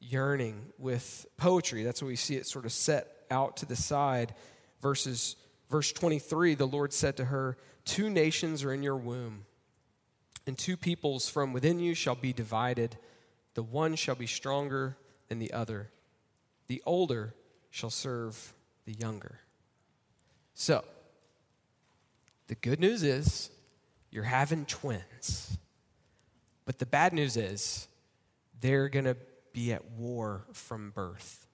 yearning 0.00 0.72
with 0.78 1.26
poetry. 1.36 1.84
That's 1.84 2.02
what 2.02 2.08
we 2.08 2.16
see 2.16 2.34
it 2.34 2.48
sort 2.48 2.64
of 2.64 2.72
set 2.72 3.06
out 3.30 3.58
to 3.58 3.66
the 3.66 3.76
side. 3.76 4.34
Verses, 4.80 5.36
verse 5.70 5.92
23 5.92 6.54
the 6.54 6.66
Lord 6.66 6.92
said 6.92 7.16
to 7.16 7.26
her, 7.26 7.56
Two 7.84 8.08
nations 8.08 8.64
are 8.64 8.72
in 8.72 8.82
your 8.82 8.96
womb, 8.96 9.44
and 10.46 10.56
two 10.56 10.76
peoples 10.76 11.28
from 11.28 11.52
within 11.52 11.78
you 11.80 11.94
shall 11.94 12.14
be 12.14 12.32
divided. 12.32 12.96
The 13.54 13.62
one 13.62 13.94
shall 13.94 14.14
be 14.14 14.26
stronger 14.26 14.96
than 15.28 15.38
the 15.38 15.52
other 15.52 15.90
the 16.66 16.82
older 16.86 17.34
shall 17.70 17.90
serve 17.90 18.54
the 18.84 18.92
younger. 18.92 19.40
So, 20.54 20.84
the 22.46 22.54
good 22.54 22.80
news 22.80 23.02
is 23.02 23.50
you're 24.10 24.24
having 24.24 24.66
twins. 24.66 25.58
But 26.64 26.78
the 26.78 26.86
bad 26.86 27.12
news 27.12 27.36
is 27.36 27.88
they're 28.60 28.88
going 28.88 29.04
to 29.04 29.16
be 29.52 29.72
at 29.72 29.84
war 29.92 30.46
from 30.52 30.90
birth. 30.90 31.46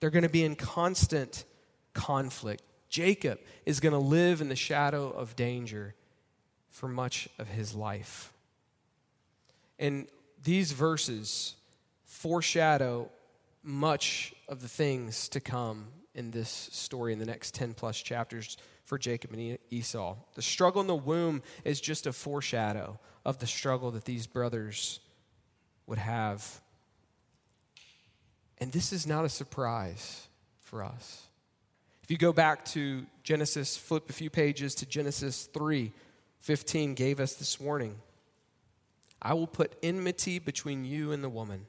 They're 0.00 0.10
going 0.10 0.22
to 0.22 0.28
be 0.28 0.44
in 0.44 0.56
constant 0.56 1.44
conflict. 1.92 2.62
Jacob 2.94 3.40
is 3.66 3.80
going 3.80 3.92
to 3.92 3.98
live 3.98 4.40
in 4.40 4.48
the 4.48 4.54
shadow 4.54 5.10
of 5.10 5.34
danger 5.34 5.96
for 6.70 6.86
much 6.86 7.28
of 7.40 7.48
his 7.48 7.74
life. 7.74 8.32
And 9.80 10.06
these 10.40 10.70
verses 10.70 11.56
foreshadow 12.04 13.10
much 13.64 14.32
of 14.48 14.62
the 14.62 14.68
things 14.68 15.28
to 15.30 15.40
come 15.40 15.86
in 16.14 16.30
this 16.30 16.48
story 16.70 17.12
in 17.12 17.18
the 17.18 17.26
next 17.26 17.52
10 17.56 17.74
plus 17.74 18.00
chapters 18.00 18.58
for 18.84 18.96
Jacob 18.96 19.32
and 19.32 19.58
Esau. 19.70 20.14
The 20.36 20.42
struggle 20.42 20.80
in 20.80 20.86
the 20.86 20.94
womb 20.94 21.42
is 21.64 21.80
just 21.80 22.06
a 22.06 22.12
foreshadow 22.12 23.00
of 23.24 23.38
the 23.38 23.48
struggle 23.48 23.90
that 23.90 24.04
these 24.04 24.28
brothers 24.28 25.00
would 25.88 25.98
have. 25.98 26.60
And 28.58 28.70
this 28.70 28.92
is 28.92 29.04
not 29.04 29.24
a 29.24 29.28
surprise 29.28 30.28
for 30.60 30.84
us. 30.84 31.26
If 32.04 32.10
you 32.10 32.18
go 32.18 32.34
back 32.34 32.66
to 32.66 33.06
Genesis, 33.22 33.78
flip 33.78 34.10
a 34.10 34.12
few 34.12 34.28
pages 34.28 34.74
to 34.76 34.86
Genesis 34.86 35.46
3 35.46 35.90
15 36.40 36.92
gave 36.92 37.18
us 37.18 37.32
this 37.32 37.58
warning 37.58 37.96
I 39.22 39.32
will 39.32 39.46
put 39.46 39.72
enmity 39.82 40.38
between 40.38 40.84
you 40.84 41.12
and 41.12 41.24
the 41.24 41.30
woman 41.30 41.64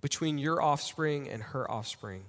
between 0.00 0.38
your 0.38 0.60
offspring 0.60 1.28
and 1.28 1.42
her 1.42 1.70
offspring. 1.70 2.24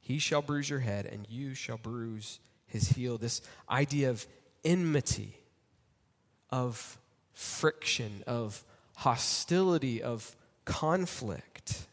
He 0.00 0.18
shall 0.18 0.42
bruise 0.42 0.70
your 0.70 0.80
head, 0.80 1.06
and 1.06 1.26
you 1.28 1.54
shall 1.54 1.76
bruise 1.76 2.40
his 2.66 2.90
heel. 2.90 3.18
This 3.18 3.42
idea 3.70 4.10
of 4.10 4.26
enmity, 4.64 5.38
of 6.50 6.98
friction, 7.34 8.24
of 8.26 8.64
hostility, 8.96 10.02
of 10.02 10.34
conflict, 10.64 11.86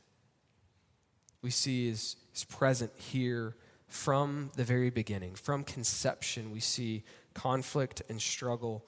we 1.41 1.51
see 1.51 1.87
is, 1.87 2.15
is 2.33 2.43
present 2.43 2.91
here 2.97 3.55
from 3.87 4.51
the 4.55 4.63
very 4.63 4.89
beginning. 4.89 5.35
From 5.35 5.63
conception, 5.63 6.51
we 6.51 6.59
see 6.59 7.03
conflict 7.33 8.01
and 8.09 8.21
struggle 8.21 8.85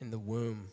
in 0.00 0.10
the 0.10 0.18
womb. 0.18 0.68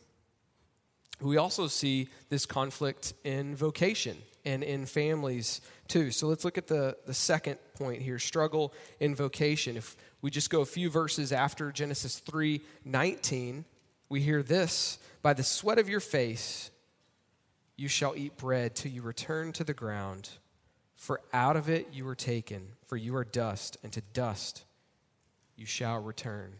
We 1.20 1.38
also 1.38 1.68
see 1.68 2.10
this 2.30 2.46
conflict 2.46 3.14
in 3.24 3.56
vocation 3.56 4.18
and 4.46 4.64
in 4.64 4.86
families 4.86 5.62
too. 5.88 6.12
So 6.12 6.28
let's 6.28 6.46
look 6.46 6.58
at 6.58 6.68
the, 6.68 6.96
the 7.06 7.14
second 7.14 7.58
point 7.74 8.02
here 8.02 8.20
struggle 8.20 8.74
in 9.00 9.16
vocation. 9.16 9.78
If 9.78 9.98
we 10.22 10.30
just 10.30 10.50
go 10.50 10.62
a 10.62 10.66
few 10.66 10.90
verses 10.90 11.32
after 11.32 11.72
Genesis 11.72 12.20
3 12.20 12.62
19, 12.86 13.66
we 14.10 14.22
hear 14.22 14.44
this 14.44 15.00
By 15.22 15.34
the 15.34 15.44
sweat 15.44 15.80
of 15.80 15.90
your 15.90 16.00
face 16.00 16.72
you 17.76 17.88
shall 17.88 18.16
eat 18.16 18.38
bread 18.38 18.76
till 18.76 18.92
you 18.92 19.02
return 19.02 19.52
to 19.54 19.64
the 19.64 19.74
ground, 19.74 20.30
for 20.98 21.22
out 21.32 21.56
of 21.56 21.70
it 21.70 21.88
you 21.94 22.04
were 22.04 22.16
taken, 22.16 22.70
for 22.86 22.98
you 22.98 23.16
are 23.16 23.24
dust, 23.24 23.78
and 23.84 23.94
to 23.94 24.02
dust 24.14 24.66
you 25.56 25.66
shall 25.66 26.00
return. 26.00 26.56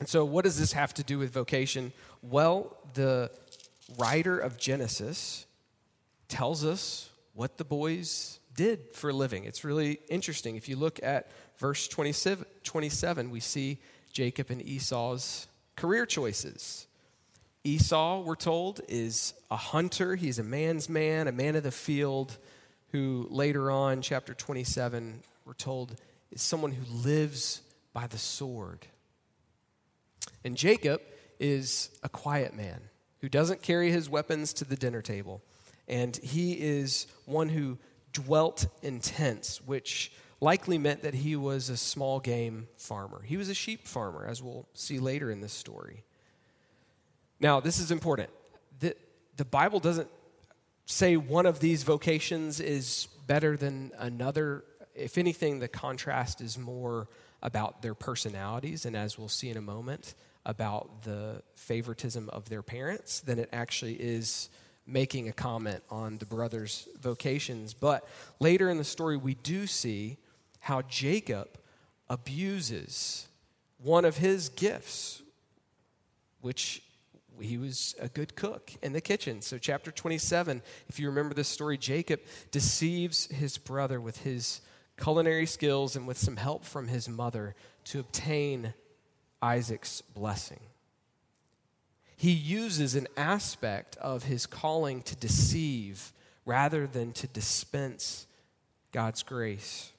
And 0.00 0.08
so, 0.08 0.24
what 0.24 0.44
does 0.44 0.58
this 0.58 0.72
have 0.72 0.94
to 0.94 1.04
do 1.04 1.18
with 1.18 1.32
vocation? 1.32 1.92
Well, 2.22 2.76
the 2.94 3.30
writer 3.98 4.38
of 4.38 4.56
Genesis 4.58 5.46
tells 6.28 6.64
us 6.64 7.10
what 7.34 7.58
the 7.58 7.64
boys 7.64 8.40
did 8.54 8.94
for 8.94 9.10
a 9.10 9.12
living. 9.12 9.44
It's 9.44 9.64
really 9.64 10.00
interesting. 10.08 10.56
If 10.56 10.68
you 10.68 10.76
look 10.76 11.00
at 11.02 11.30
verse 11.58 11.88
27, 11.88 12.44
27 12.64 13.30
we 13.30 13.40
see 13.40 13.78
Jacob 14.12 14.50
and 14.50 14.62
Esau's 14.62 15.46
career 15.76 16.06
choices. 16.06 16.86
Esau, 17.64 18.20
we're 18.20 18.34
told, 18.34 18.80
is 18.88 19.34
a 19.50 19.56
hunter. 19.56 20.16
He's 20.16 20.38
a 20.38 20.42
man's 20.42 20.88
man, 20.88 21.28
a 21.28 21.32
man 21.32 21.54
of 21.56 21.62
the 21.62 21.70
field, 21.70 22.38
who 22.92 23.26
later 23.30 23.70
on, 23.70 24.02
chapter 24.02 24.34
27, 24.34 25.22
we're 25.44 25.52
told 25.54 25.96
is 26.30 26.42
someone 26.42 26.72
who 26.72 26.84
lives 27.08 27.62
by 27.92 28.06
the 28.06 28.18
sword. 28.18 28.86
And 30.44 30.56
Jacob 30.56 31.00
is 31.38 31.90
a 32.02 32.08
quiet 32.08 32.54
man 32.54 32.80
who 33.20 33.28
doesn't 33.28 33.62
carry 33.62 33.90
his 33.90 34.08
weapons 34.08 34.52
to 34.54 34.64
the 34.64 34.76
dinner 34.76 35.02
table. 35.02 35.42
And 35.86 36.16
he 36.18 36.52
is 36.52 37.06
one 37.24 37.48
who 37.48 37.78
dwelt 38.12 38.66
in 38.82 39.00
tents, 39.00 39.60
which 39.62 40.12
likely 40.40 40.78
meant 40.78 41.02
that 41.02 41.14
he 41.14 41.34
was 41.34 41.68
a 41.68 41.76
small 41.76 42.20
game 42.20 42.68
farmer. 42.76 43.22
He 43.22 43.36
was 43.36 43.48
a 43.48 43.54
sheep 43.54 43.86
farmer, 43.86 44.26
as 44.26 44.42
we'll 44.42 44.68
see 44.74 44.98
later 44.98 45.30
in 45.30 45.40
this 45.40 45.52
story. 45.52 46.04
Now, 47.40 47.60
this 47.60 47.78
is 47.78 47.90
important. 47.90 48.30
The, 48.80 48.94
the 49.36 49.44
Bible 49.44 49.80
doesn't 49.80 50.08
say 50.88 51.16
one 51.16 51.44
of 51.46 51.60
these 51.60 51.82
vocations 51.82 52.60
is 52.60 53.08
better 53.26 53.56
than 53.56 53.92
another. 53.98 54.64
If 54.94 55.18
anything, 55.18 55.60
the 55.60 55.68
contrast 55.68 56.40
is 56.40 56.58
more 56.58 57.08
about 57.42 57.82
their 57.82 57.94
personalities, 57.94 58.86
and 58.86 58.96
as 58.96 59.18
we'll 59.18 59.28
see 59.28 59.50
in 59.50 59.56
a 59.56 59.62
moment, 59.62 60.14
about 60.46 61.04
the 61.04 61.42
favoritism 61.56 62.30
of 62.30 62.48
their 62.48 62.62
parents 62.62 63.20
than 63.20 63.38
it 63.38 63.50
actually 63.52 63.94
is 63.94 64.48
making 64.86 65.28
a 65.28 65.32
comment 65.32 65.82
on 65.90 66.16
the 66.16 66.24
brothers' 66.24 66.88
vocations. 66.98 67.74
But 67.74 68.08
later 68.40 68.70
in 68.70 68.78
the 68.78 68.84
story, 68.84 69.18
we 69.18 69.34
do 69.34 69.66
see 69.66 70.16
how 70.60 70.80
Jacob 70.82 71.48
abuses 72.08 73.28
one 73.76 74.06
of 74.06 74.16
his 74.16 74.48
gifts, 74.48 75.22
which 76.40 76.82
he 77.40 77.58
was 77.58 77.94
a 78.00 78.08
good 78.08 78.36
cook 78.36 78.72
in 78.82 78.92
the 78.92 79.00
kitchen. 79.00 79.40
So, 79.40 79.58
chapter 79.58 79.90
27, 79.90 80.62
if 80.88 80.98
you 80.98 81.08
remember 81.08 81.34
this 81.34 81.48
story, 81.48 81.78
Jacob 81.78 82.20
deceives 82.50 83.26
his 83.26 83.58
brother 83.58 84.00
with 84.00 84.22
his 84.22 84.60
culinary 85.00 85.46
skills 85.46 85.96
and 85.96 86.06
with 86.06 86.18
some 86.18 86.36
help 86.36 86.64
from 86.64 86.88
his 86.88 87.08
mother 87.08 87.54
to 87.84 88.00
obtain 88.00 88.74
Isaac's 89.40 90.00
blessing 90.00 90.60
he 92.18 92.32
uses 92.32 92.96
an 92.96 93.06
aspect 93.16 93.96
of 93.98 94.24
his 94.24 94.44
calling 94.44 95.02
to 95.02 95.14
deceive 95.14 96.12
rather 96.44 96.84
than 96.84 97.12
to 97.12 97.28
dispense 97.28 98.26
God's 98.90 99.22
grace. 99.22 99.92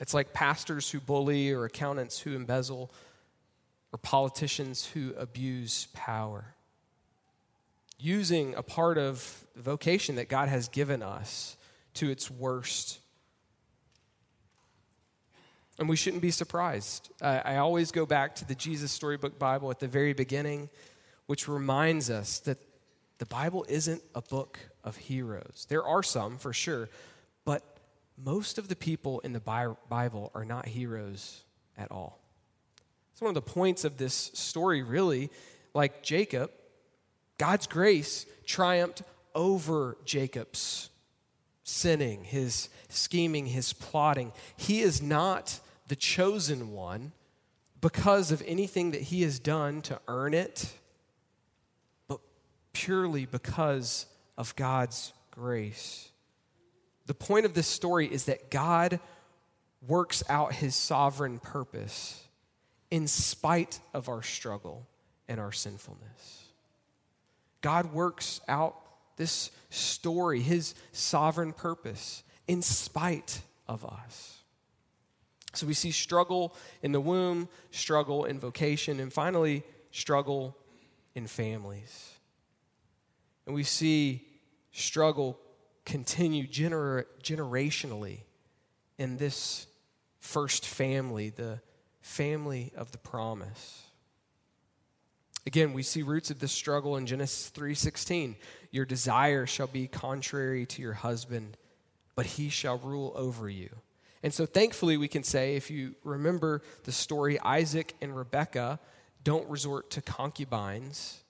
It's 0.00 0.12
like 0.12 0.34
pastors 0.34 0.90
who 0.90 1.00
bully, 1.00 1.50
or 1.50 1.64
accountants 1.64 2.20
who 2.20 2.36
embezzle, 2.36 2.90
or 3.92 3.98
politicians 3.98 4.86
who 4.86 5.12
abuse 5.18 5.88
power. 5.92 6.54
Using 7.98 8.54
a 8.54 8.62
part 8.62 8.98
of 8.98 9.46
the 9.54 9.62
vocation 9.62 10.16
that 10.16 10.28
God 10.28 10.48
has 10.48 10.68
given 10.68 11.02
us 11.02 11.56
to 11.94 12.10
its 12.10 12.30
worst. 12.30 12.98
And 15.78 15.88
we 15.88 15.96
shouldn't 15.96 16.22
be 16.22 16.30
surprised. 16.30 17.10
I, 17.20 17.38
I 17.38 17.56
always 17.58 17.92
go 17.92 18.06
back 18.06 18.34
to 18.36 18.44
the 18.44 18.54
Jesus 18.54 18.90
Storybook 18.90 19.38
Bible 19.38 19.70
at 19.70 19.78
the 19.78 19.88
very 19.88 20.14
beginning, 20.14 20.70
which 21.26 21.48
reminds 21.48 22.10
us 22.10 22.40
that 22.40 22.58
the 23.18 23.26
Bible 23.26 23.64
isn't 23.68 24.02
a 24.14 24.22
book 24.22 24.58
of 24.82 24.96
heroes. 24.96 25.66
There 25.68 25.84
are 25.84 26.02
some, 26.02 26.38
for 26.38 26.52
sure, 26.52 26.88
but 27.44 27.62
most 28.16 28.58
of 28.58 28.68
the 28.68 28.76
people 28.76 29.20
in 29.20 29.32
the 29.32 29.40
Bible 29.88 30.30
are 30.34 30.44
not 30.44 30.66
heroes 30.66 31.44
at 31.76 31.90
all. 31.90 32.21
One 33.22 33.28
of 33.28 33.34
the 33.34 33.52
points 33.52 33.84
of 33.84 33.98
this 33.98 34.32
story, 34.34 34.82
really. 34.82 35.30
Like 35.74 36.02
Jacob, 36.02 36.50
God's 37.38 37.68
grace 37.68 38.26
triumphed 38.44 39.02
over 39.32 39.96
Jacob's 40.04 40.90
sinning, 41.62 42.24
his 42.24 42.68
scheming, 42.88 43.46
his 43.46 43.72
plotting. 43.74 44.32
He 44.56 44.80
is 44.80 45.00
not 45.00 45.60
the 45.86 45.94
chosen 45.94 46.72
one 46.72 47.12
because 47.80 48.32
of 48.32 48.42
anything 48.44 48.90
that 48.90 49.02
he 49.02 49.22
has 49.22 49.38
done 49.38 49.82
to 49.82 50.00
earn 50.08 50.34
it, 50.34 50.72
but 52.08 52.18
purely 52.72 53.24
because 53.24 54.06
of 54.36 54.56
God's 54.56 55.12
grace. 55.30 56.08
The 57.06 57.14
point 57.14 57.46
of 57.46 57.54
this 57.54 57.68
story 57.68 58.12
is 58.12 58.24
that 58.24 58.50
God 58.50 58.98
works 59.86 60.24
out 60.28 60.54
his 60.54 60.74
sovereign 60.74 61.38
purpose 61.38 62.26
in 62.92 63.08
spite 63.08 63.80
of 63.94 64.10
our 64.10 64.22
struggle 64.22 64.86
and 65.26 65.40
our 65.40 65.50
sinfulness. 65.50 66.44
God 67.62 67.94
works 67.94 68.42
out 68.48 68.76
this 69.16 69.50
story, 69.70 70.42
his 70.42 70.74
sovereign 70.92 71.54
purpose, 71.54 72.22
in 72.46 72.60
spite 72.60 73.40
of 73.66 73.82
us. 73.82 74.40
So 75.54 75.66
we 75.66 75.72
see 75.72 75.90
struggle 75.90 76.54
in 76.82 76.92
the 76.92 77.00
womb, 77.00 77.48
struggle 77.70 78.26
in 78.26 78.38
vocation, 78.38 79.00
and 79.00 79.10
finally, 79.10 79.62
struggle 79.90 80.54
in 81.14 81.26
families. 81.26 82.10
And 83.46 83.54
we 83.54 83.64
see 83.64 84.26
struggle 84.70 85.38
continue 85.86 86.46
gener- 86.46 87.06
generationally 87.22 88.18
in 88.98 89.16
this 89.16 89.66
first 90.20 90.66
family, 90.66 91.30
the 91.30 91.62
family 92.02 92.72
of 92.76 92.92
the 92.92 92.98
promise. 92.98 93.84
Again, 95.46 95.72
we 95.72 95.82
see 95.82 96.02
roots 96.02 96.30
of 96.30 96.38
this 96.38 96.52
struggle 96.52 96.96
in 96.96 97.06
Genesis 97.06 97.50
3:16. 97.50 98.36
Your 98.70 98.84
desire 98.84 99.46
shall 99.46 99.66
be 99.66 99.88
contrary 99.88 100.66
to 100.66 100.82
your 100.82 100.92
husband, 100.92 101.56
but 102.14 102.26
he 102.26 102.48
shall 102.48 102.78
rule 102.78 103.12
over 103.16 103.48
you. 103.48 103.70
And 104.22 104.32
so 104.32 104.46
thankfully 104.46 104.96
we 104.96 105.08
can 105.08 105.24
say 105.24 105.56
if 105.56 105.70
you 105.70 105.96
remember 106.04 106.62
the 106.84 106.92
story 106.92 107.40
Isaac 107.40 107.96
and 108.00 108.16
Rebekah 108.16 108.78
don't 109.24 109.48
resort 109.48 109.90
to 109.90 110.02
concubines 110.02 111.24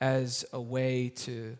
as 0.00 0.44
a 0.52 0.60
way 0.60 1.08
to 1.08 1.56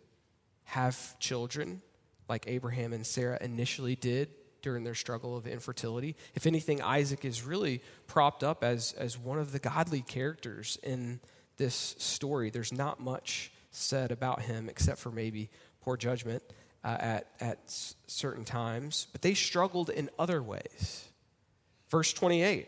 have 0.63 1.19
children 1.19 1.81
like 2.29 2.45
Abraham 2.47 2.93
and 2.93 3.05
Sarah 3.05 3.37
initially 3.41 3.95
did 3.95 4.29
during 4.61 4.83
their 4.83 4.95
struggle 4.95 5.35
of 5.35 5.47
infertility. 5.47 6.15
If 6.35 6.45
anything, 6.45 6.81
Isaac 6.81 7.25
is 7.25 7.43
really 7.43 7.81
propped 8.07 8.43
up 8.43 8.63
as, 8.63 8.93
as 8.93 9.17
one 9.17 9.39
of 9.39 9.51
the 9.51 9.59
godly 9.59 10.01
characters 10.01 10.77
in 10.83 11.19
this 11.57 11.95
story. 11.97 12.49
There's 12.49 12.73
not 12.73 12.99
much 12.99 13.51
said 13.71 14.11
about 14.11 14.41
him 14.41 14.69
except 14.69 14.99
for 14.99 15.11
maybe 15.11 15.49
poor 15.81 15.97
judgment 15.97 16.43
uh, 16.83 16.97
at, 16.99 17.27
at 17.39 17.59
certain 18.07 18.45
times, 18.45 19.07
but 19.11 19.21
they 19.21 19.33
struggled 19.33 19.89
in 19.89 20.09
other 20.17 20.41
ways. 20.41 21.09
Verse 21.89 22.13
28 22.13 22.67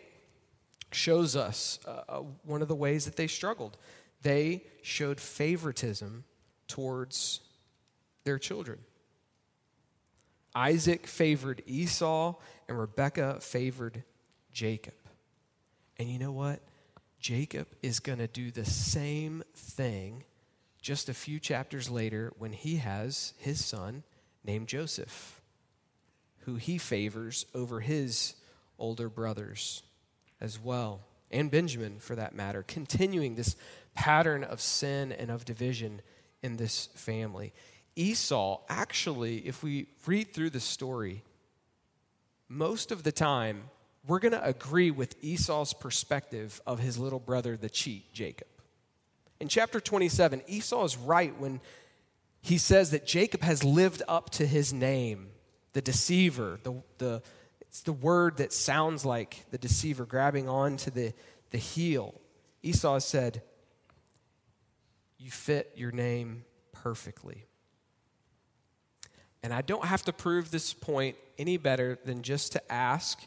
shows 0.91 1.35
us 1.35 1.79
uh, 1.87 2.01
uh, 2.09 2.17
one 2.43 2.61
of 2.61 2.67
the 2.67 2.75
ways 2.75 3.05
that 3.05 3.15
they 3.15 3.27
struggled. 3.27 3.77
They 4.21 4.63
showed 4.81 5.19
favoritism 5.19 6.25
towards 6.67 7.41
their 8.23 8.37
children. 8.37 8.79
Isaac 10.53 11.07
favored 11.07 11.61
Esau, 11.65 12.35
and 12.67 12.79
Rebekah 12.79 13.39
favored 13.41 14.03
Jacob. 14.51 14.93
And 15.97 16.09
you 16.09 16.19
know 16.19 16.31
what? 16.31 16.61
Jacob 17.19 17.67
is 17.81 17.99
going 17.99 18.17
to 18.17 18.27
do 18.27 18.51
the 18.51 18.65
same 18.65 19.43
thing 19.55 20.23
just 20.81 21.07
a 21.07 21.13
few 21.13 21.39
chapters 21.39 21.89
later 21.89 22.33
when 22.37 22.53
he 22.53 22.77
has 22.77 23.33
his 23.37 23.63
son 23.63 24.03
named 24.43 24.67
Joseph, 24.67 25.39
who 26.39 26.55
he 26.55 26.77
favors 26.77 27.45
over 27.53 27.81
his 27.81 28.33
older 28.79 29.07
brothers 29.07 29.83
as 30.41 30.59
well, 30.59 31.01
and 31.29 31.51
Benjamin 31.51 31.99
for 31.99 32.15
that 32.15 32.33
matter, 32.33 32.63
continuing 32.63 33.35
this 33.35 33.55
pattern 33.93 34.43
of 34.43 34.59
sin 34.59 35.11
and 35.11 35.29
of 35.29 35.45
division 35.45 36.01
in 36.41 36.57
this 36.57 36.89
family. 36.95 37.53
Esau, 37.95 38.61
actually, 38.69 39.37
if 39.39 39.63
we 39.63 39.87
read 40.05 40.33
through 40.33 40.51
the 40.51 40.59
story, 40.59 41.23
most 42.47 42.91
of 42.91 43.03
the 43.03 43.11
time, 43.11 43.63
we're 44.07 44.19
going 44.19 44.31
to 44.31 44.43
agree 44.43 44.91
with 44.91 45.15
Esau's 45.23 45.73
perspective 45.73 46.61
of 46.65 46.79
his 46.79 46.97
little 46.97 47.19
brother, 47.19 47.57
the 47.57 47.69
cheat, 47.69 48.13
Jacob. 48.13 48.47
In 49.39 49.47
chapter 49.47 49.79
27, 49.79 50.43
Esau 50.47 50.83
is 50.83 50.97
right 50.97 51.37
when 51.39 51.61
he 52.41 52.57
says 52.57 52.91
that 52.91 53.05
Jacob 53.05 53.41
has 53.41 53.63
lived 53.63 54.01
up 54.07 54.29
to 54.31 54.45
his 54.45 54.73
name, 54.73 55.29
the 55.73 55.81
deceiver. 55.81 56.59
The, 56.63 56.81
the, 56.97 57.21
it's 57.61 57.83
the 57.83 57.93
word 57.93 58.37
that 58.37 58.51
sounds 58.53 59.05
like 59.05 59.45
the 59.51 59.57
deceiver 59.57 60.05
grabbing 60.05 60.49
onto 60.49 60.89
the, 60.89 61.13
the 61.51 61.57
heel. 61.57 62.15
Esau 62.63 62.99
said, 62.99 63.41
You 65.17 65.29
fit 65.29 65.71
your 65.75 65.91
name 65.91 66.45
perfectly. 66.71 67.45
And 69.43 69.53
I 69.53 69.61
don't 69.61 69.85
have 69.85 70.03
to 70.03 70.13
prove 70.13 70.51
this 70.51 70.73
point 70.73 71.15
any 71.37 71.57
better 71.57 71.97
than 72.05 72.21
just 72.21 72.51
to 72.53 72.71
ask 72.71 73.19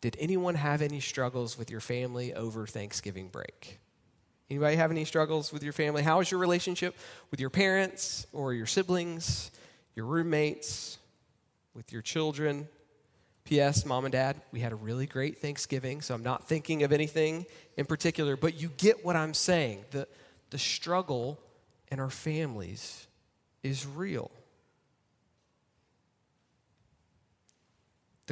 Did 0.00 0.16
anyone 0.18 0.56
have 0.56 0.82
any 0.82 1.00
struggles 1.00 1.56
with 1.56 1.70
your 1.70 1.80
family 1.80 2.34
over 2.34 2.66
Thanksgiving 2.66 3.28
break? 3.28 3.78
Anybody 4.50 4.76
have 4.76 4.90
any 4.90 5.04
struggles 5.04 5.52
with 5.52 5.62
your 5.62 5.72
family? 5.72 6.02
How 6.02 6.20
is 6.20 6.30
your 6.30 6.40
relationship 6.40 6.94
with 7.30 7.40
your 7.40 7.48
parents 7.48 8.26
or 8.32 8.52
your 8.52 8.66
siblings, 8.66 9.50
your 9.94 10.04
roommates, 10.04 10.98
with 11.74 11.90
your 11.92 12.02
children? 12.02 12.68
P.S., 13.44 13.86
mom 13.86 14.04
and 14.04 14.12
dad, 14.12 14.40
we 14.52 14.60
had 14.60 14.72
a 14.72 14.76
really 14.76 15.06
great 15.06 15.38
Thanksgiving, 15.38 16.00
so 16.00 16.14
I'm 16.14 16.22
not 16.22 16.46
thinking 16.46 16.82
of 16.82 16.92
anything 16.92 17.46
in 17.76 17.86
particular, 17.86 18.36
but 18.36 18.60
you 18.60 18.70
get 18.76 19.04
what 19.04 19.16
I'm 19.16 19.34
saying. 19.34 19.84
The, 19.90 20.06
the 20.50 20.58
struggle 20.58 21.40
in 21.90 21.98
our 21.98 22.10
families 22.10 23.06
is 23.62 23.86
real. 23.86 24.30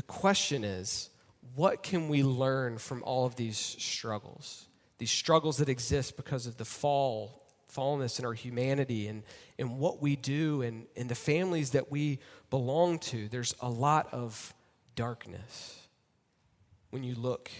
The 0.00 0.06
question 0.06 0.64
is, 0.64 1.10
what 1.54 1.82
can 1.82 2.08
we 2.08 2.22
learn 2.22 2.78
from 2.78 3.02
all 3.02 3.26
of 3.26 3.36
these 3.36 3.58
struggles? 3.58 4.66
These 4.96 5.10
struggles 5.10 5.58
that 5.58 5.68
exist 5.68 6.16
because 6.16 6.46
of 6.46 6.56
the 6.56 6.64
fall, 6.64 7.44
fallenness 7.70 8.18
in 8.18 8.24
our 8.24 8.32
humanity 8.32 9.08
and, 9.08 9.24
and 9.58 9.78
what 9.78 10.00
we 10.00 10.16
do 10.16 10.62
and, 10.62 10.86
and 10.96 11.06
the 11.06 11.14
families 11.14 11.72
that 11.72 11.92
we 11.92 12.18
belong 12.48 12.98
to. 13.10 13.28
There's 13.28 13.54
a 13.60 13.68
lot 13.68 14.08
of 14.10 14.54
darkness 14.94 15.86
when 16.88 17.02
you 17.02 17.14
look 17.14 17.50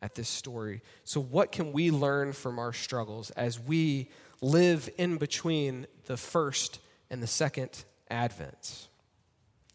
at 0.00 0.14
this 0.14 0.28
story. 0.28 0.82
So, 1.02 1.20
what 1.20 1.50
can 1.50 1.72
we 1.72 1.90
learn 1.90 2.32
from 2.32 2.60
our 2.60 2.72
struggles 2.72 3.30
as 3.30 3.58
we 3.58 4.08
live 4.40 4.88
in 4.98 5.16
between 5.16 5.88
the 6.06 6.16
first 6.16 6.78
and 7.10 7.20
the 7.20 7.26
second 7.26 7.84
Advents? 8.08 8.86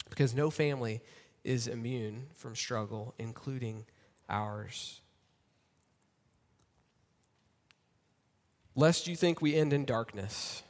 Because 0.10 0.34
no 0.34 0.50
family 0.50 1.02
is 1.44 1.68
immune 1.68 2.28
from 2.34 2.56
struggle, 2.56 3.14
including 3.18 3.86
ours. 4.30 5.02
Lest 8.76 9.08
you 9.08 9.16
think 9.16 9.42
we 9.42 9.56
end 9.56 9.74
in 9.74 9.86
darkness, 9.86 10.64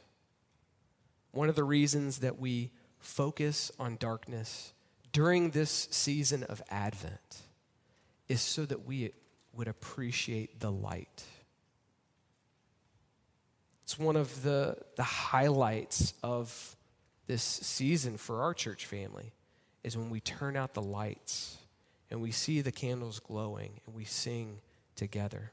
one 1.30 1.48
of 1.48 1.56
the 1.56 1.64
reasons 1.64 2.18
that 2.18 2.38
we 2.38 2.70
focus 2.98 3.70
on 3.78 3.96
darkness 3.96 4.72
during 5.12 5.50
this 5.50 5.88
season 5.90 6.42
of 6.44 6.62
Advent 6.70 7.42
is 8.28 8.40
so 8.40 8.64
that 8.64 8.86
we 8.86 9.12
would 9.52 9.68
appreciate 9.68 10.60
the 10.60 10.72
light. 10.72 11.24
It's 13.84 13.98
one 13.98 14.16
of 14.16 14.42
the, 14.42 14.78
the 14.96 15.02
highlights 15.02 16.14
of 16.22 16.76
this 17.26 17.42
season 17.42 18.16
for 18.16 18.42
our 18.42 18.54
church 18.54 18.86
family 18.86 19.33
is 19.84 19.96
when 19.96 20.10
we 20.10 20.20
turn 20.20 20.56
out 20.56 20.74
the 20.74 20.82
lights 20.82 21.58
and 22.10 22.20
we 22.20 22.30
see 22.30 22.60
the 22.60 22.72
candles 22.72 23.20
glowing 23.20 23.80
and 23.86 23.94
we 23.94 24.04
sing 24.04 24.60
together. 24.96 25.52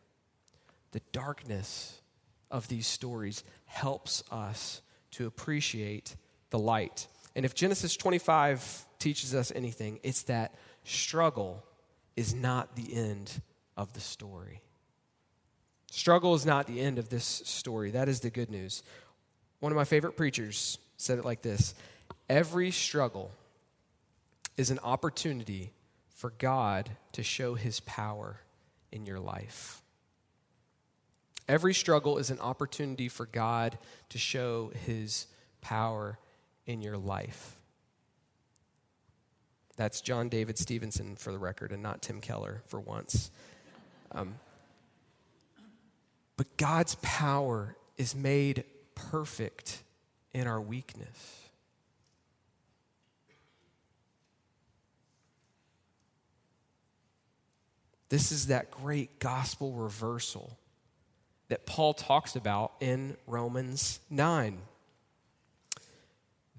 The 0.92 1.02
darkness 1.12 2.02
of 2.50 2.68
these 2.68 2.88
stories 2.88 3.44
helps 3.66 4.24
us 4.32 4.82
to 5.12 5.28
appreciate 5.28 6.16
the 6.50 6.60
light. 6.60 7.08
And 7.36 7.46
if 7.46 7.54
Genesis 7.54 7.96
25 7.98 8.86
teaches 9.00 9.36
us 9.36 9.52
anything, 9.56 10.00
it's 10.04 10.24
that 10.24 10.56
struggle 10.84 11.64
is 12.16 12.34
not 12.34 12.76
the 12.76 12.94
end 12.94 13.42
of 13.78 13.94
the 13.94 14.00
story. 14.00 14.62
Struggle 15.92 16.36
is 16.36 16.46
not 16.46 16.68
the 16.68 16.80
end 16.80 16.98
of 16.98 17.10
this 17.10 17.26
story. 17.26 17.92
That 17.92 18.08
is 18.08 18.22
the 18.22 18.30
good 18.30 18.50
news. 18.50 18.84
One 19.60 19.72
of 19.72 19.76
my 19.76 19.84
favorite 19.84 20.16
preachers 20.16 20.78
said 20.98 21.20
it 21.20 21.26
like 21.26 21.42
this 21.42 21.74
Every 22.30 22.72
struggle 22.72 23.32
is 24.58 24.70
an 24.70 24.80
opportunity 24.80 25.72
for 26.16 26.34
God 26.38 26.92
to 27.14 27.24
show 27.24 27.56
his 27.56 27.80
power 27.80 28.42
in 28.92 29.06
your 29.06 29.20
life. 29.20 29.82
Every 31.48 31.74
struggle 31.74 32.18
is 32.18 32.30
an 32.30 32.40
opportunity 32.40 33.10
for 33.10 33.26
God 33.26 33.78
to 34.10 34.18
show 34.18 34.72
his 34.86 35.28
power 35.62 36.20
in 36.66 36.82
your 36.82 36.98
life. 36.98 37.58
That's 39.78 40.02
John 40.02 40.30
David 40.30 40.58
Stevenson 40.58 41.16
for 41.16 41.32
the 41.32 41.40
record, 41.40 41.72
and 41.72 41.82
not 41.82 42.02
Tim 42.02 42.22
Keller 42.22 42.62
for 42.68 42.80
once. 42.80 43.32
Um, 44.12 44.36
but 46.38 46.56
God's 46.58 46.96
power 47.02 47.76
is 47.98 48.16
made 48.16 48.64
perfect 48.96 49.84
in 50.34 50.48
our 50.48 50.62
weakness. 50.62 51.41
This 58.12 58.34
is 58.34 58.48
that 58.48 58.70
great 58.72 59.20
gospel 59.20 59.72
reversal 59.72 60.58
that 61.48 61.66
Paul 61.66 61.94
talks 61.94 62.36
about 62.36 62.74
in 62.82 63.16
Romans 63.26 64.02
9. 64.10 64.58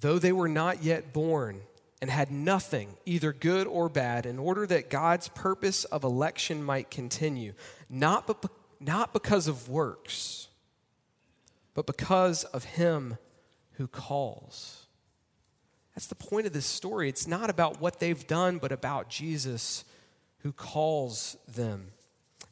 Though 0.00 0.18
they 0.18 0.32
were 0.32 0.48
not 0.48 0.82
yet 0.82 1.12
born 1.12 1.60
and 2.00 2.10
had 2.10 2.30
nothing, 2.30 2.96
either 3.04 3.34
good 3.34 3.66
or 3.66 3.90
bad, 3.90 4.24
in 4.24 4.38
order 4.38 4.66
that 4.66 4.88
God's 4.88 5.28
purpose 5.28 5.84
of 5.84 6.04
election 6.04 6.64
might 6.64 6.90
continue, 6.90 7.52
not, 7.90 8.26
but, 8.26 8.42
not 8.80 9.12
because 9.12 9.46
of 9.46 9.68
works, 9.68 10.48
but 11.74 11.86
because 11.86 12.44
of 12.44 12.64
Him 12.64 13.18
who 13.72 13.86
calls. 13.86 14.86
That's 15.94 16.06
the 16.06 16.14
point 16.14 16.46
of 16.46 16.54
this 16.54 16.64
story. 16.64 17.10
It's 17.10 17.26
not 17.26 17.50
about 17.50 17.78
what 17.78 18.00
they've 18.00 18.26
done, 18.26 18.56
but 18.56 18.72
about 18.72 19.10
Jesus 19.10 19.84
who 20.42 20.52
calls 20.52 21.36
them. 21.46 21.92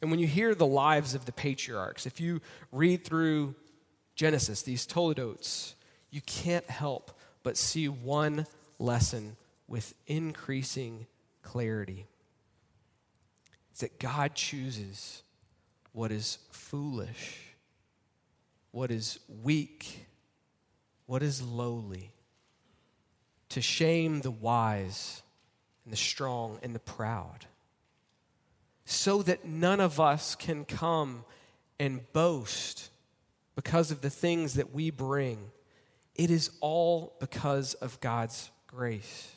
And 0.01 0.09
when 0.09 0.19
you 0.19 0.27
hear 0.27 0.55
the 0.55 0.65
lives 0.65 1.13
of 1.13 1.25
the 1.25 1.31
patriarchs, 1.31 2.05
if 2.05 2.19
you 2.19 2.41
read 2.71 3.03
through 3.03 3.55
Genesis, 4.15 4.61
these 4.61 4.85
Toledotes, 4.85 5.75
you 6.09 6.21
can't 6.21 6.69
help 6.69 7.17
but 7.43 7.57
see 7.57 7.87
one 7.87 8.47
lesson 8.79 9.35
with 9.67 9.93
increasing 10.07 11.05
clarity. 11.43 12.07
It's 13.71 13.81
that 13.81 13.99
God 13.99 14.35
chooses 14.35 15.23
what 15.91 16.11
is 16.11 16.39
foolish, 16.51 17.55
what 18.71 18.89
is 18.89 19.19
weak, 19.43 20.07
what 21.05 21.21
is 21.21 21.41
lowly, 21.41 22.11
to 23.49 23.61
shame 23.61 24.21
the 24.21 24.31
wise 24.31 25.21
and 25.83 25.91
the 25.91 25.97
strong 25.97 26.57
and 26.63 26.73
the 26.73 26.79
proud 26.79 27.47
so 28.85 29.21
that 29.23 29.45
none 29.45 29.79
of 29.79 29.99
us 29.99 30.35
can 30.35 30.65
come 30.65 31.23
and 31.79 32.01
boast 32.13 32.89
because 33.55 33.91
of 33.91 34.01
the 34.01 34.09
things 34.09 34.55
that 34.55 34.73
we 34.73 34.89
bring. 34.89 35.51
It 36.15 36.29
is 36.29 36.51
all 36.59 37.15
because 37.19 37.73
of 37.75 37.99
God's 37.99 38.51
grace. 38.67 39.31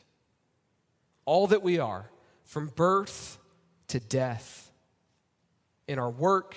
All 1.24 1.46
that 1.46 1.62
we 1.62 1.78
are, 1.78 2.11
from 2.44 2.68
birth 2.68 3.38
to 3.88 4.00
death, 4.00 4.70
in 5.87 5.98
our 5.98 6.11
work, 6.11 6.57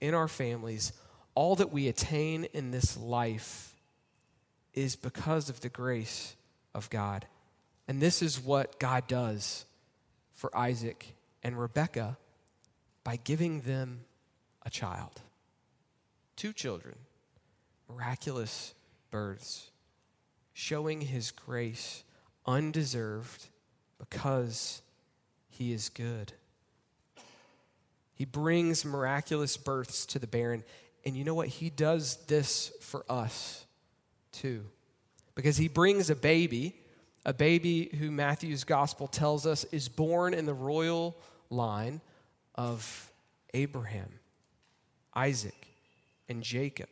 in 0.00 0.14
our 0.14 0.28
families, 0.28 0.92
all 1.34 1.56
that 1.56 1.72
we 1.72 1.88
attain 1.88 2.44
in 2.52 2.70
this 2.70 2.96
life 2.96 3.74
is 4.72 4.96
because 4.96 5.48
of 5.48 5.60
the 5.60 5.68
grace 5.68 6.36
of 6.74 6.90
God. 6.90 7.26
And 7.86 8.00
this 8.00 8.22
is 8.22 8.40
what 8.40 8.78
God 8.78 9.06
does 9.06 9.66
for 10.34 10.56
Isaac 10.56 11.14
and 11.44 11.60
Rebekah 11.60 12.16
by 13.04 13.16
giving 13.16 13.60
them 13.60 14.00
a 14.64 14.70
child. 14.70 15.20
Two 16.36 16.52
children, 16.52 16.96
miraculous 17.88 18.74
births, 19.10 19.70
showing 20.52 21.02
his 21.02 21.30
grace 21.30 22.02
undeserved 22.46 23.48
because 23.98 24.82
he 25.48 25.72
is 25.72 25.88
good. 25.88 26.32
He 28.14 28.24
brings 28.24 28.84
miraculous 28.84 29.56
births 29.56 30.06
to 30.06 30.18
the 30.18 30.26
barren. 30.26 30.64
And 31.04 31.16
you 31.16 31.24
know 31.24 31.34
what? 31.34 31.48
He 31.48 31.68
does 31.68 32.16
this 32.26 32.72
for 32.80 33.04
us 33.08 33.66
too. 34.32 34.64
Because 35.34 35.56
he 35.56 35.68
brings 35.68 36.10
a 36.10 36.16
baby, 36.16 36.76
a 37.26 37.34
baby 37.34 37.90
who 37.98 38.10
Matthew's 38.10 38.64
gospel 38.64 39.08
tells 39.08 39.46
us 39.46 39.64
is 39.64 39.88
born 39.88 40.32
in 40.32 40.46
the 40.46 40.54
royal 40.54 41.16
line 41.50 42.00
of 42.54 43.12
Abraham, 43.52 44.20
Isaac, 45.14 45.66
and 46.28 46.42
Jacob, 46.42 46.88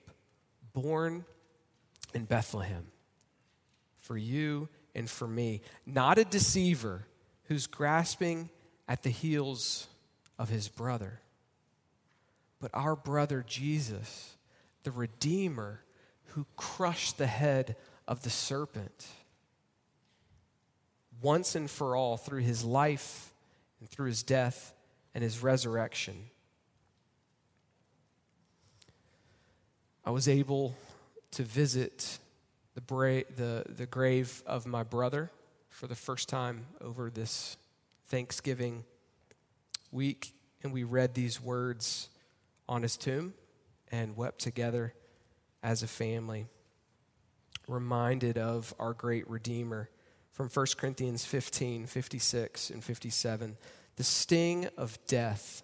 born 0.72 1.24
in 2.14 2.24
Bethlehem 2.24 2.86
for 3.98 4.16
you 4.16 4.68
and 4.94 5.08
for 5.08 5.26
me. 5.26 5.62
Not 5.86 6.18
a 6.18 6.24
deceiver 6.24 7.06
who's 7.44 7.66
grasping 7.66 8.50
at 8.88 9.02
the 9.02 9.10
heels 9.10 9.86
of 10.38 10.48
his 10.48 10.68
brother, 10.68 11.20
but 12.60 12.70
our 12.74 12.96
brother 12.96 13.44
Jesus, 13.46 14.36
the 14.82 14.90
Redeemer 14.90 15.82
who 16.34 16.46
crushed 16.56 17.18
the 17.18 17.26
head 17.26 17.76
of 18.08 18.22
the 18.22 18.30
serpent 18.30 19.06
once 21.20 21.54
and 21.54 21.70
for 21.70 21.94
all 21.94 22.16
through 22.16 22.40
his 22.40 22.64
life 22.64 23.31
and 23.82 23.90
through 23.90 24.06
his 24.06 24.22
death 24.22 24.72
and 25.12 25.24
his 25.24 25.42
resurrection. 25.42 26.30
I 30.04 30.10
was 30.12 30.28
able 30.28 30.76
to 31.32 31.42
visit 31.42 32.20
the, 32.76 32.80
bra- 32.80 33.22
the, 33.34 33.64
the 33.68 33.86
grave 33.86 34.40
of 34.46 34.66
my 34.66 34.84
brother 34.84 35.32
for 35.68 35.88
the 35.88 35.96
first 35.96 36.28
time 36.28 36.66
over 36.80 37.10
this 37.10 37.56
Thanksgiving 38.06 38.84
week, 39.90 40.32
and 40.62 40.72
we 40.72 40.84
read 40.84 41.14
these 41.14 41.40
words 41.40 42.08
on 42.68 42.82
his 42.82 42.96
tomb 42.96 43.34
and 43.90 44.16
wept 44.16 44.38
together 44.38 44.94
as 45.60 45.82
a 45.82 45.88
family, 45.88 46.46
reminded 47.66 48.38
of 48.38 48.72
our 48.78 48.92
great 48.92 49.28
Redeemer 49.28 49.90
from 50.32 50.48
1 50.48 50.66
Corinthians 50.76 51.24
15, 51.24 51.86
56, 51.86 52.70
and 52.70 52.82
57. 52.82 53.56
The 53.96 54.04
sting 54.04 54.68
of 54.76 54.98
death 55.06 55.62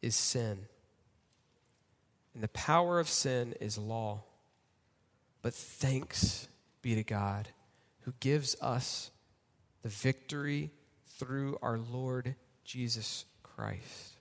is 0.00 0.14
sin, 0.14 0.66
and 2.32 2.42
the 2.42 2.48
power 2.48 3.00
of 3.00 3.08
sin 3.08 3.54
is 3.60 3.76
law. 3.76 4.22
But 5.42 5.54
thanks 5.54 6.48
be 6.80 6.94
to 6.94 7.02
God 7.02 7.48
who 8.02 8.14
gives 8.20 8.56
us 8.60 9.10
the 9.82 9.88
victory 9.88 10.70
through 11.18 11.58
our 11.62 11.78
Lord 11.78 12.34
Jesus 12.64 13.24
Christ. 13.42 14.12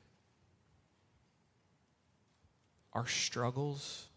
Our 2.93 3.07
struggles, 3.07 4.07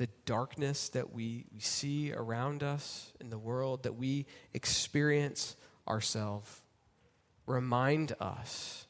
the 0.00 0.08
darkness 0.24 0.88
that 0.88 1.12
we, 1.12 1.44
we 1.52 1.60
see 1.60 2.10
around 2.10 2.62
us 2.62 3.12
in 3.20 3.28
the 3.28 3.36
world, 3.36 3.82
that 3.82 3.96
we 3.96 4.24
experience 4.54 5.56
ourselves, 5.86 6.62
remind 7.44 8.14
us 8.18 8.86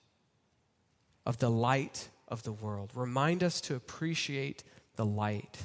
of 1.26 1.38
the 1.38 1.50
light 1.50 2.10
of 2.28 2.44
the 2.44 2.52
world. 2.52 2.92
Remind 2.94 3.42
us 3.42 3.60
to 3.62 3.74
appreciate 3.74 4.62
the 4.94 5.04
light 5.04 5.58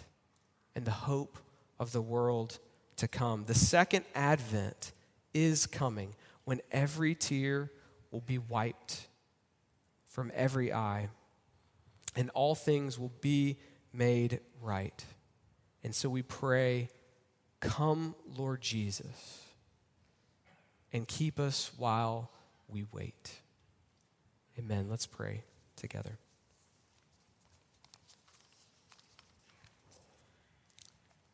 and 0.75 0.83
the 0.83 0.89
hope 0.89 1.37
of 1.79 1.91
the 1.91 2.01
world 2.01 2.57
to 2.95 3.07
come. 3.07 3.43
The 3.43 3.53
second 3.53 4.05
advent 4.15 4.93
is 5.31 5.67
coming 5.67 6.15
when 6.45 6.59
every 6.71 7.13
tear 7.13 7.69
will 8.09 8.21
be 8.21 8.39
wiped 8.39 9.09
from 10.07 10.31
every 10.33 10.73
eye 10.73 11.09
and 12.15 12.31
all 12.31 12.55
things 12.55 12.97
will 12.97 13.13
be 13.21 13.57
made 13.93 14.39
right. 14.59 15.05
And 15.85 15.93
so 15.93 16.09
we 16.09 16.23
pray, 16.23 16.89
Come, 17.59 18.15
Lord 18.35 18.59
Jesus, 18.59 19.43
and 20.91 21.07
keep 21.07 21.39
us 21.39 21.71
while 21.77 22.31
we 22.67 22.85
wait. 22.91 23.39
Amen. 24.57 24.87
Let's 24.89 25.05
pray 25.05 25.43
together. 25.75 26.17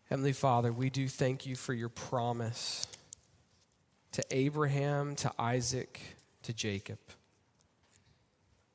Heavenly 0.09 0.33
Father, 0.33 0.73
we 0.73 0.89
do 0.89 1.07
thank 1.07 1.45
you 1.45 1.55
for 1.55 1.73
your 1.73 1.87
promise 1.87 2.87
to 4.11 4.23
Abraham, 4.31 5.15
to 5.15 5.31
Isaac, 5.39 6.01
to 6.43 6.51
Jacob. 6.51 6.99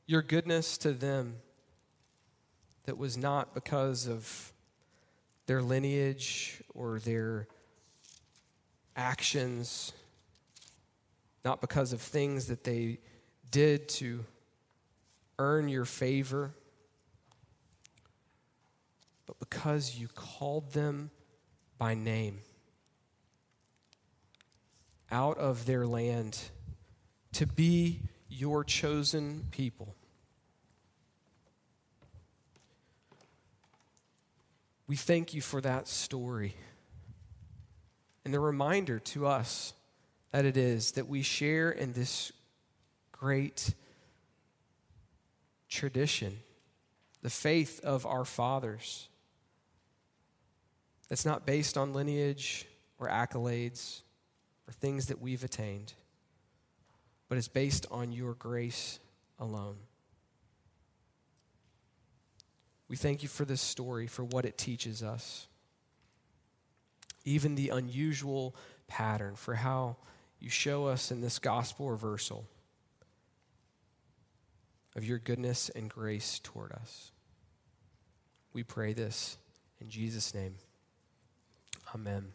Your 0.06 0.22
goodness 0.22 0.78
to 0.78 0.94
them 0.94 1.36
that 2.86 2.96
was 2.96 3.18
not 3.18 3.52
because 3.52 4.06
of 4.06 4.54
their 5.46 5.62
lineage 5.62 6.62
or 6.74 6.98
their 6.98 7.46
actions, 8.96 9.92
not 11.44 11.60
because 11.60 11.92
of 11.92 12.00
things 12.00 12.46
that 12.46 12.64
they 12.64 12.98
did 13.50 13.88
to 13.88 14.24
earn 15.38 15.68
your 15.68 15.84
favor, 15.84 16.52
but 19.26 19.38
because 19.38 19.96
you 19.96 20.08
called 20.08 20.72
them 20.72 21.10
by 21.78 21.94
name 21.94 22.40
out 25.10 25.38
of 25.38 25.66
their 25.66 25.86
land 25.86 26.38
to 27.32 27.46
be 27.46 28.00
your 28.28 28.64
chosen 28.64 29.44
people. 29.50 29.94
We 34.86 34.96
thank 34.96 35.34
you 35.34 35.40
for 35.40 35.60
that 35.60 35.88
story 35.88 36.54
and 38.24 38.34
the 38.34 38.40
reminder 38.40 38.98
to 38.98 39.26
us 39.26 39.72
that 40.32 40.44
it 40.44 40.56
is 40.56 40.92
that 40.92 41.06
we 41.08 41.22
share 41.22 41.70
in 41.70 41.92
this 41.92 42.32
great 43.12 43.72
tradition, 45.68 46.38
the 47.22 47.30
faith 47.30 47.80
of 47.84 48.04
our 48.04 48.24
fathers. 48.24 49.08
That's 51.08 51.24
not 51.24 51.46
based 51.46 51.78
on 51.78 51.92
lineage 51.92 52.66
or 52.98 53.08
accolades 53.08 54.02
or 54.68 54.72
things 54.72 55.06
that 55.06 55.20
we've 55.20 55.44
attained, 55.44 55.94
but 57.28 57.38
it's 57.38 57.48
based 57.48 57.86
on 57.90 58.10
your 58.10 58.34
grace 58.34 58.98
alone. 59.38 59.76
We 62.88 62.96
thank 62.96 63.22
you 63.22 63.28
for 63.28 63.44
this 63.44 63.60
story, 63.60 64.06
for 64.06 64.24
what 64.24 64.44
it 64.44 64.56
teaches 64.58 65.02
us. 65.02 65.48
Even 67.24 67.56
the 67.56 67.70
unusual 67.70 68.54
pattern 68.86 69.34
for 69.34 69.54
how 69.54 69.96
you 70.38 70.48
show 70.48 70.86
us 70.86 71.10
in 71.10 71.20
this 71.20 71.38
gospel 71.38 71.90
reversal 71.90 72.46
of 74.94 75.04
your 75.04 75.18
goodness 75.18 75.68
and 75.70 75.90
grace 75.90 76.38
toward 76.42 76.72
us. 76.72 77.10
We 78.52 78.62
pray 78.62 78.92
this 78.92 79.36
in 79.80 79.90
Jesus' 79.90 80.34
name. 80.34 80.54
Amen. 81.94 82.32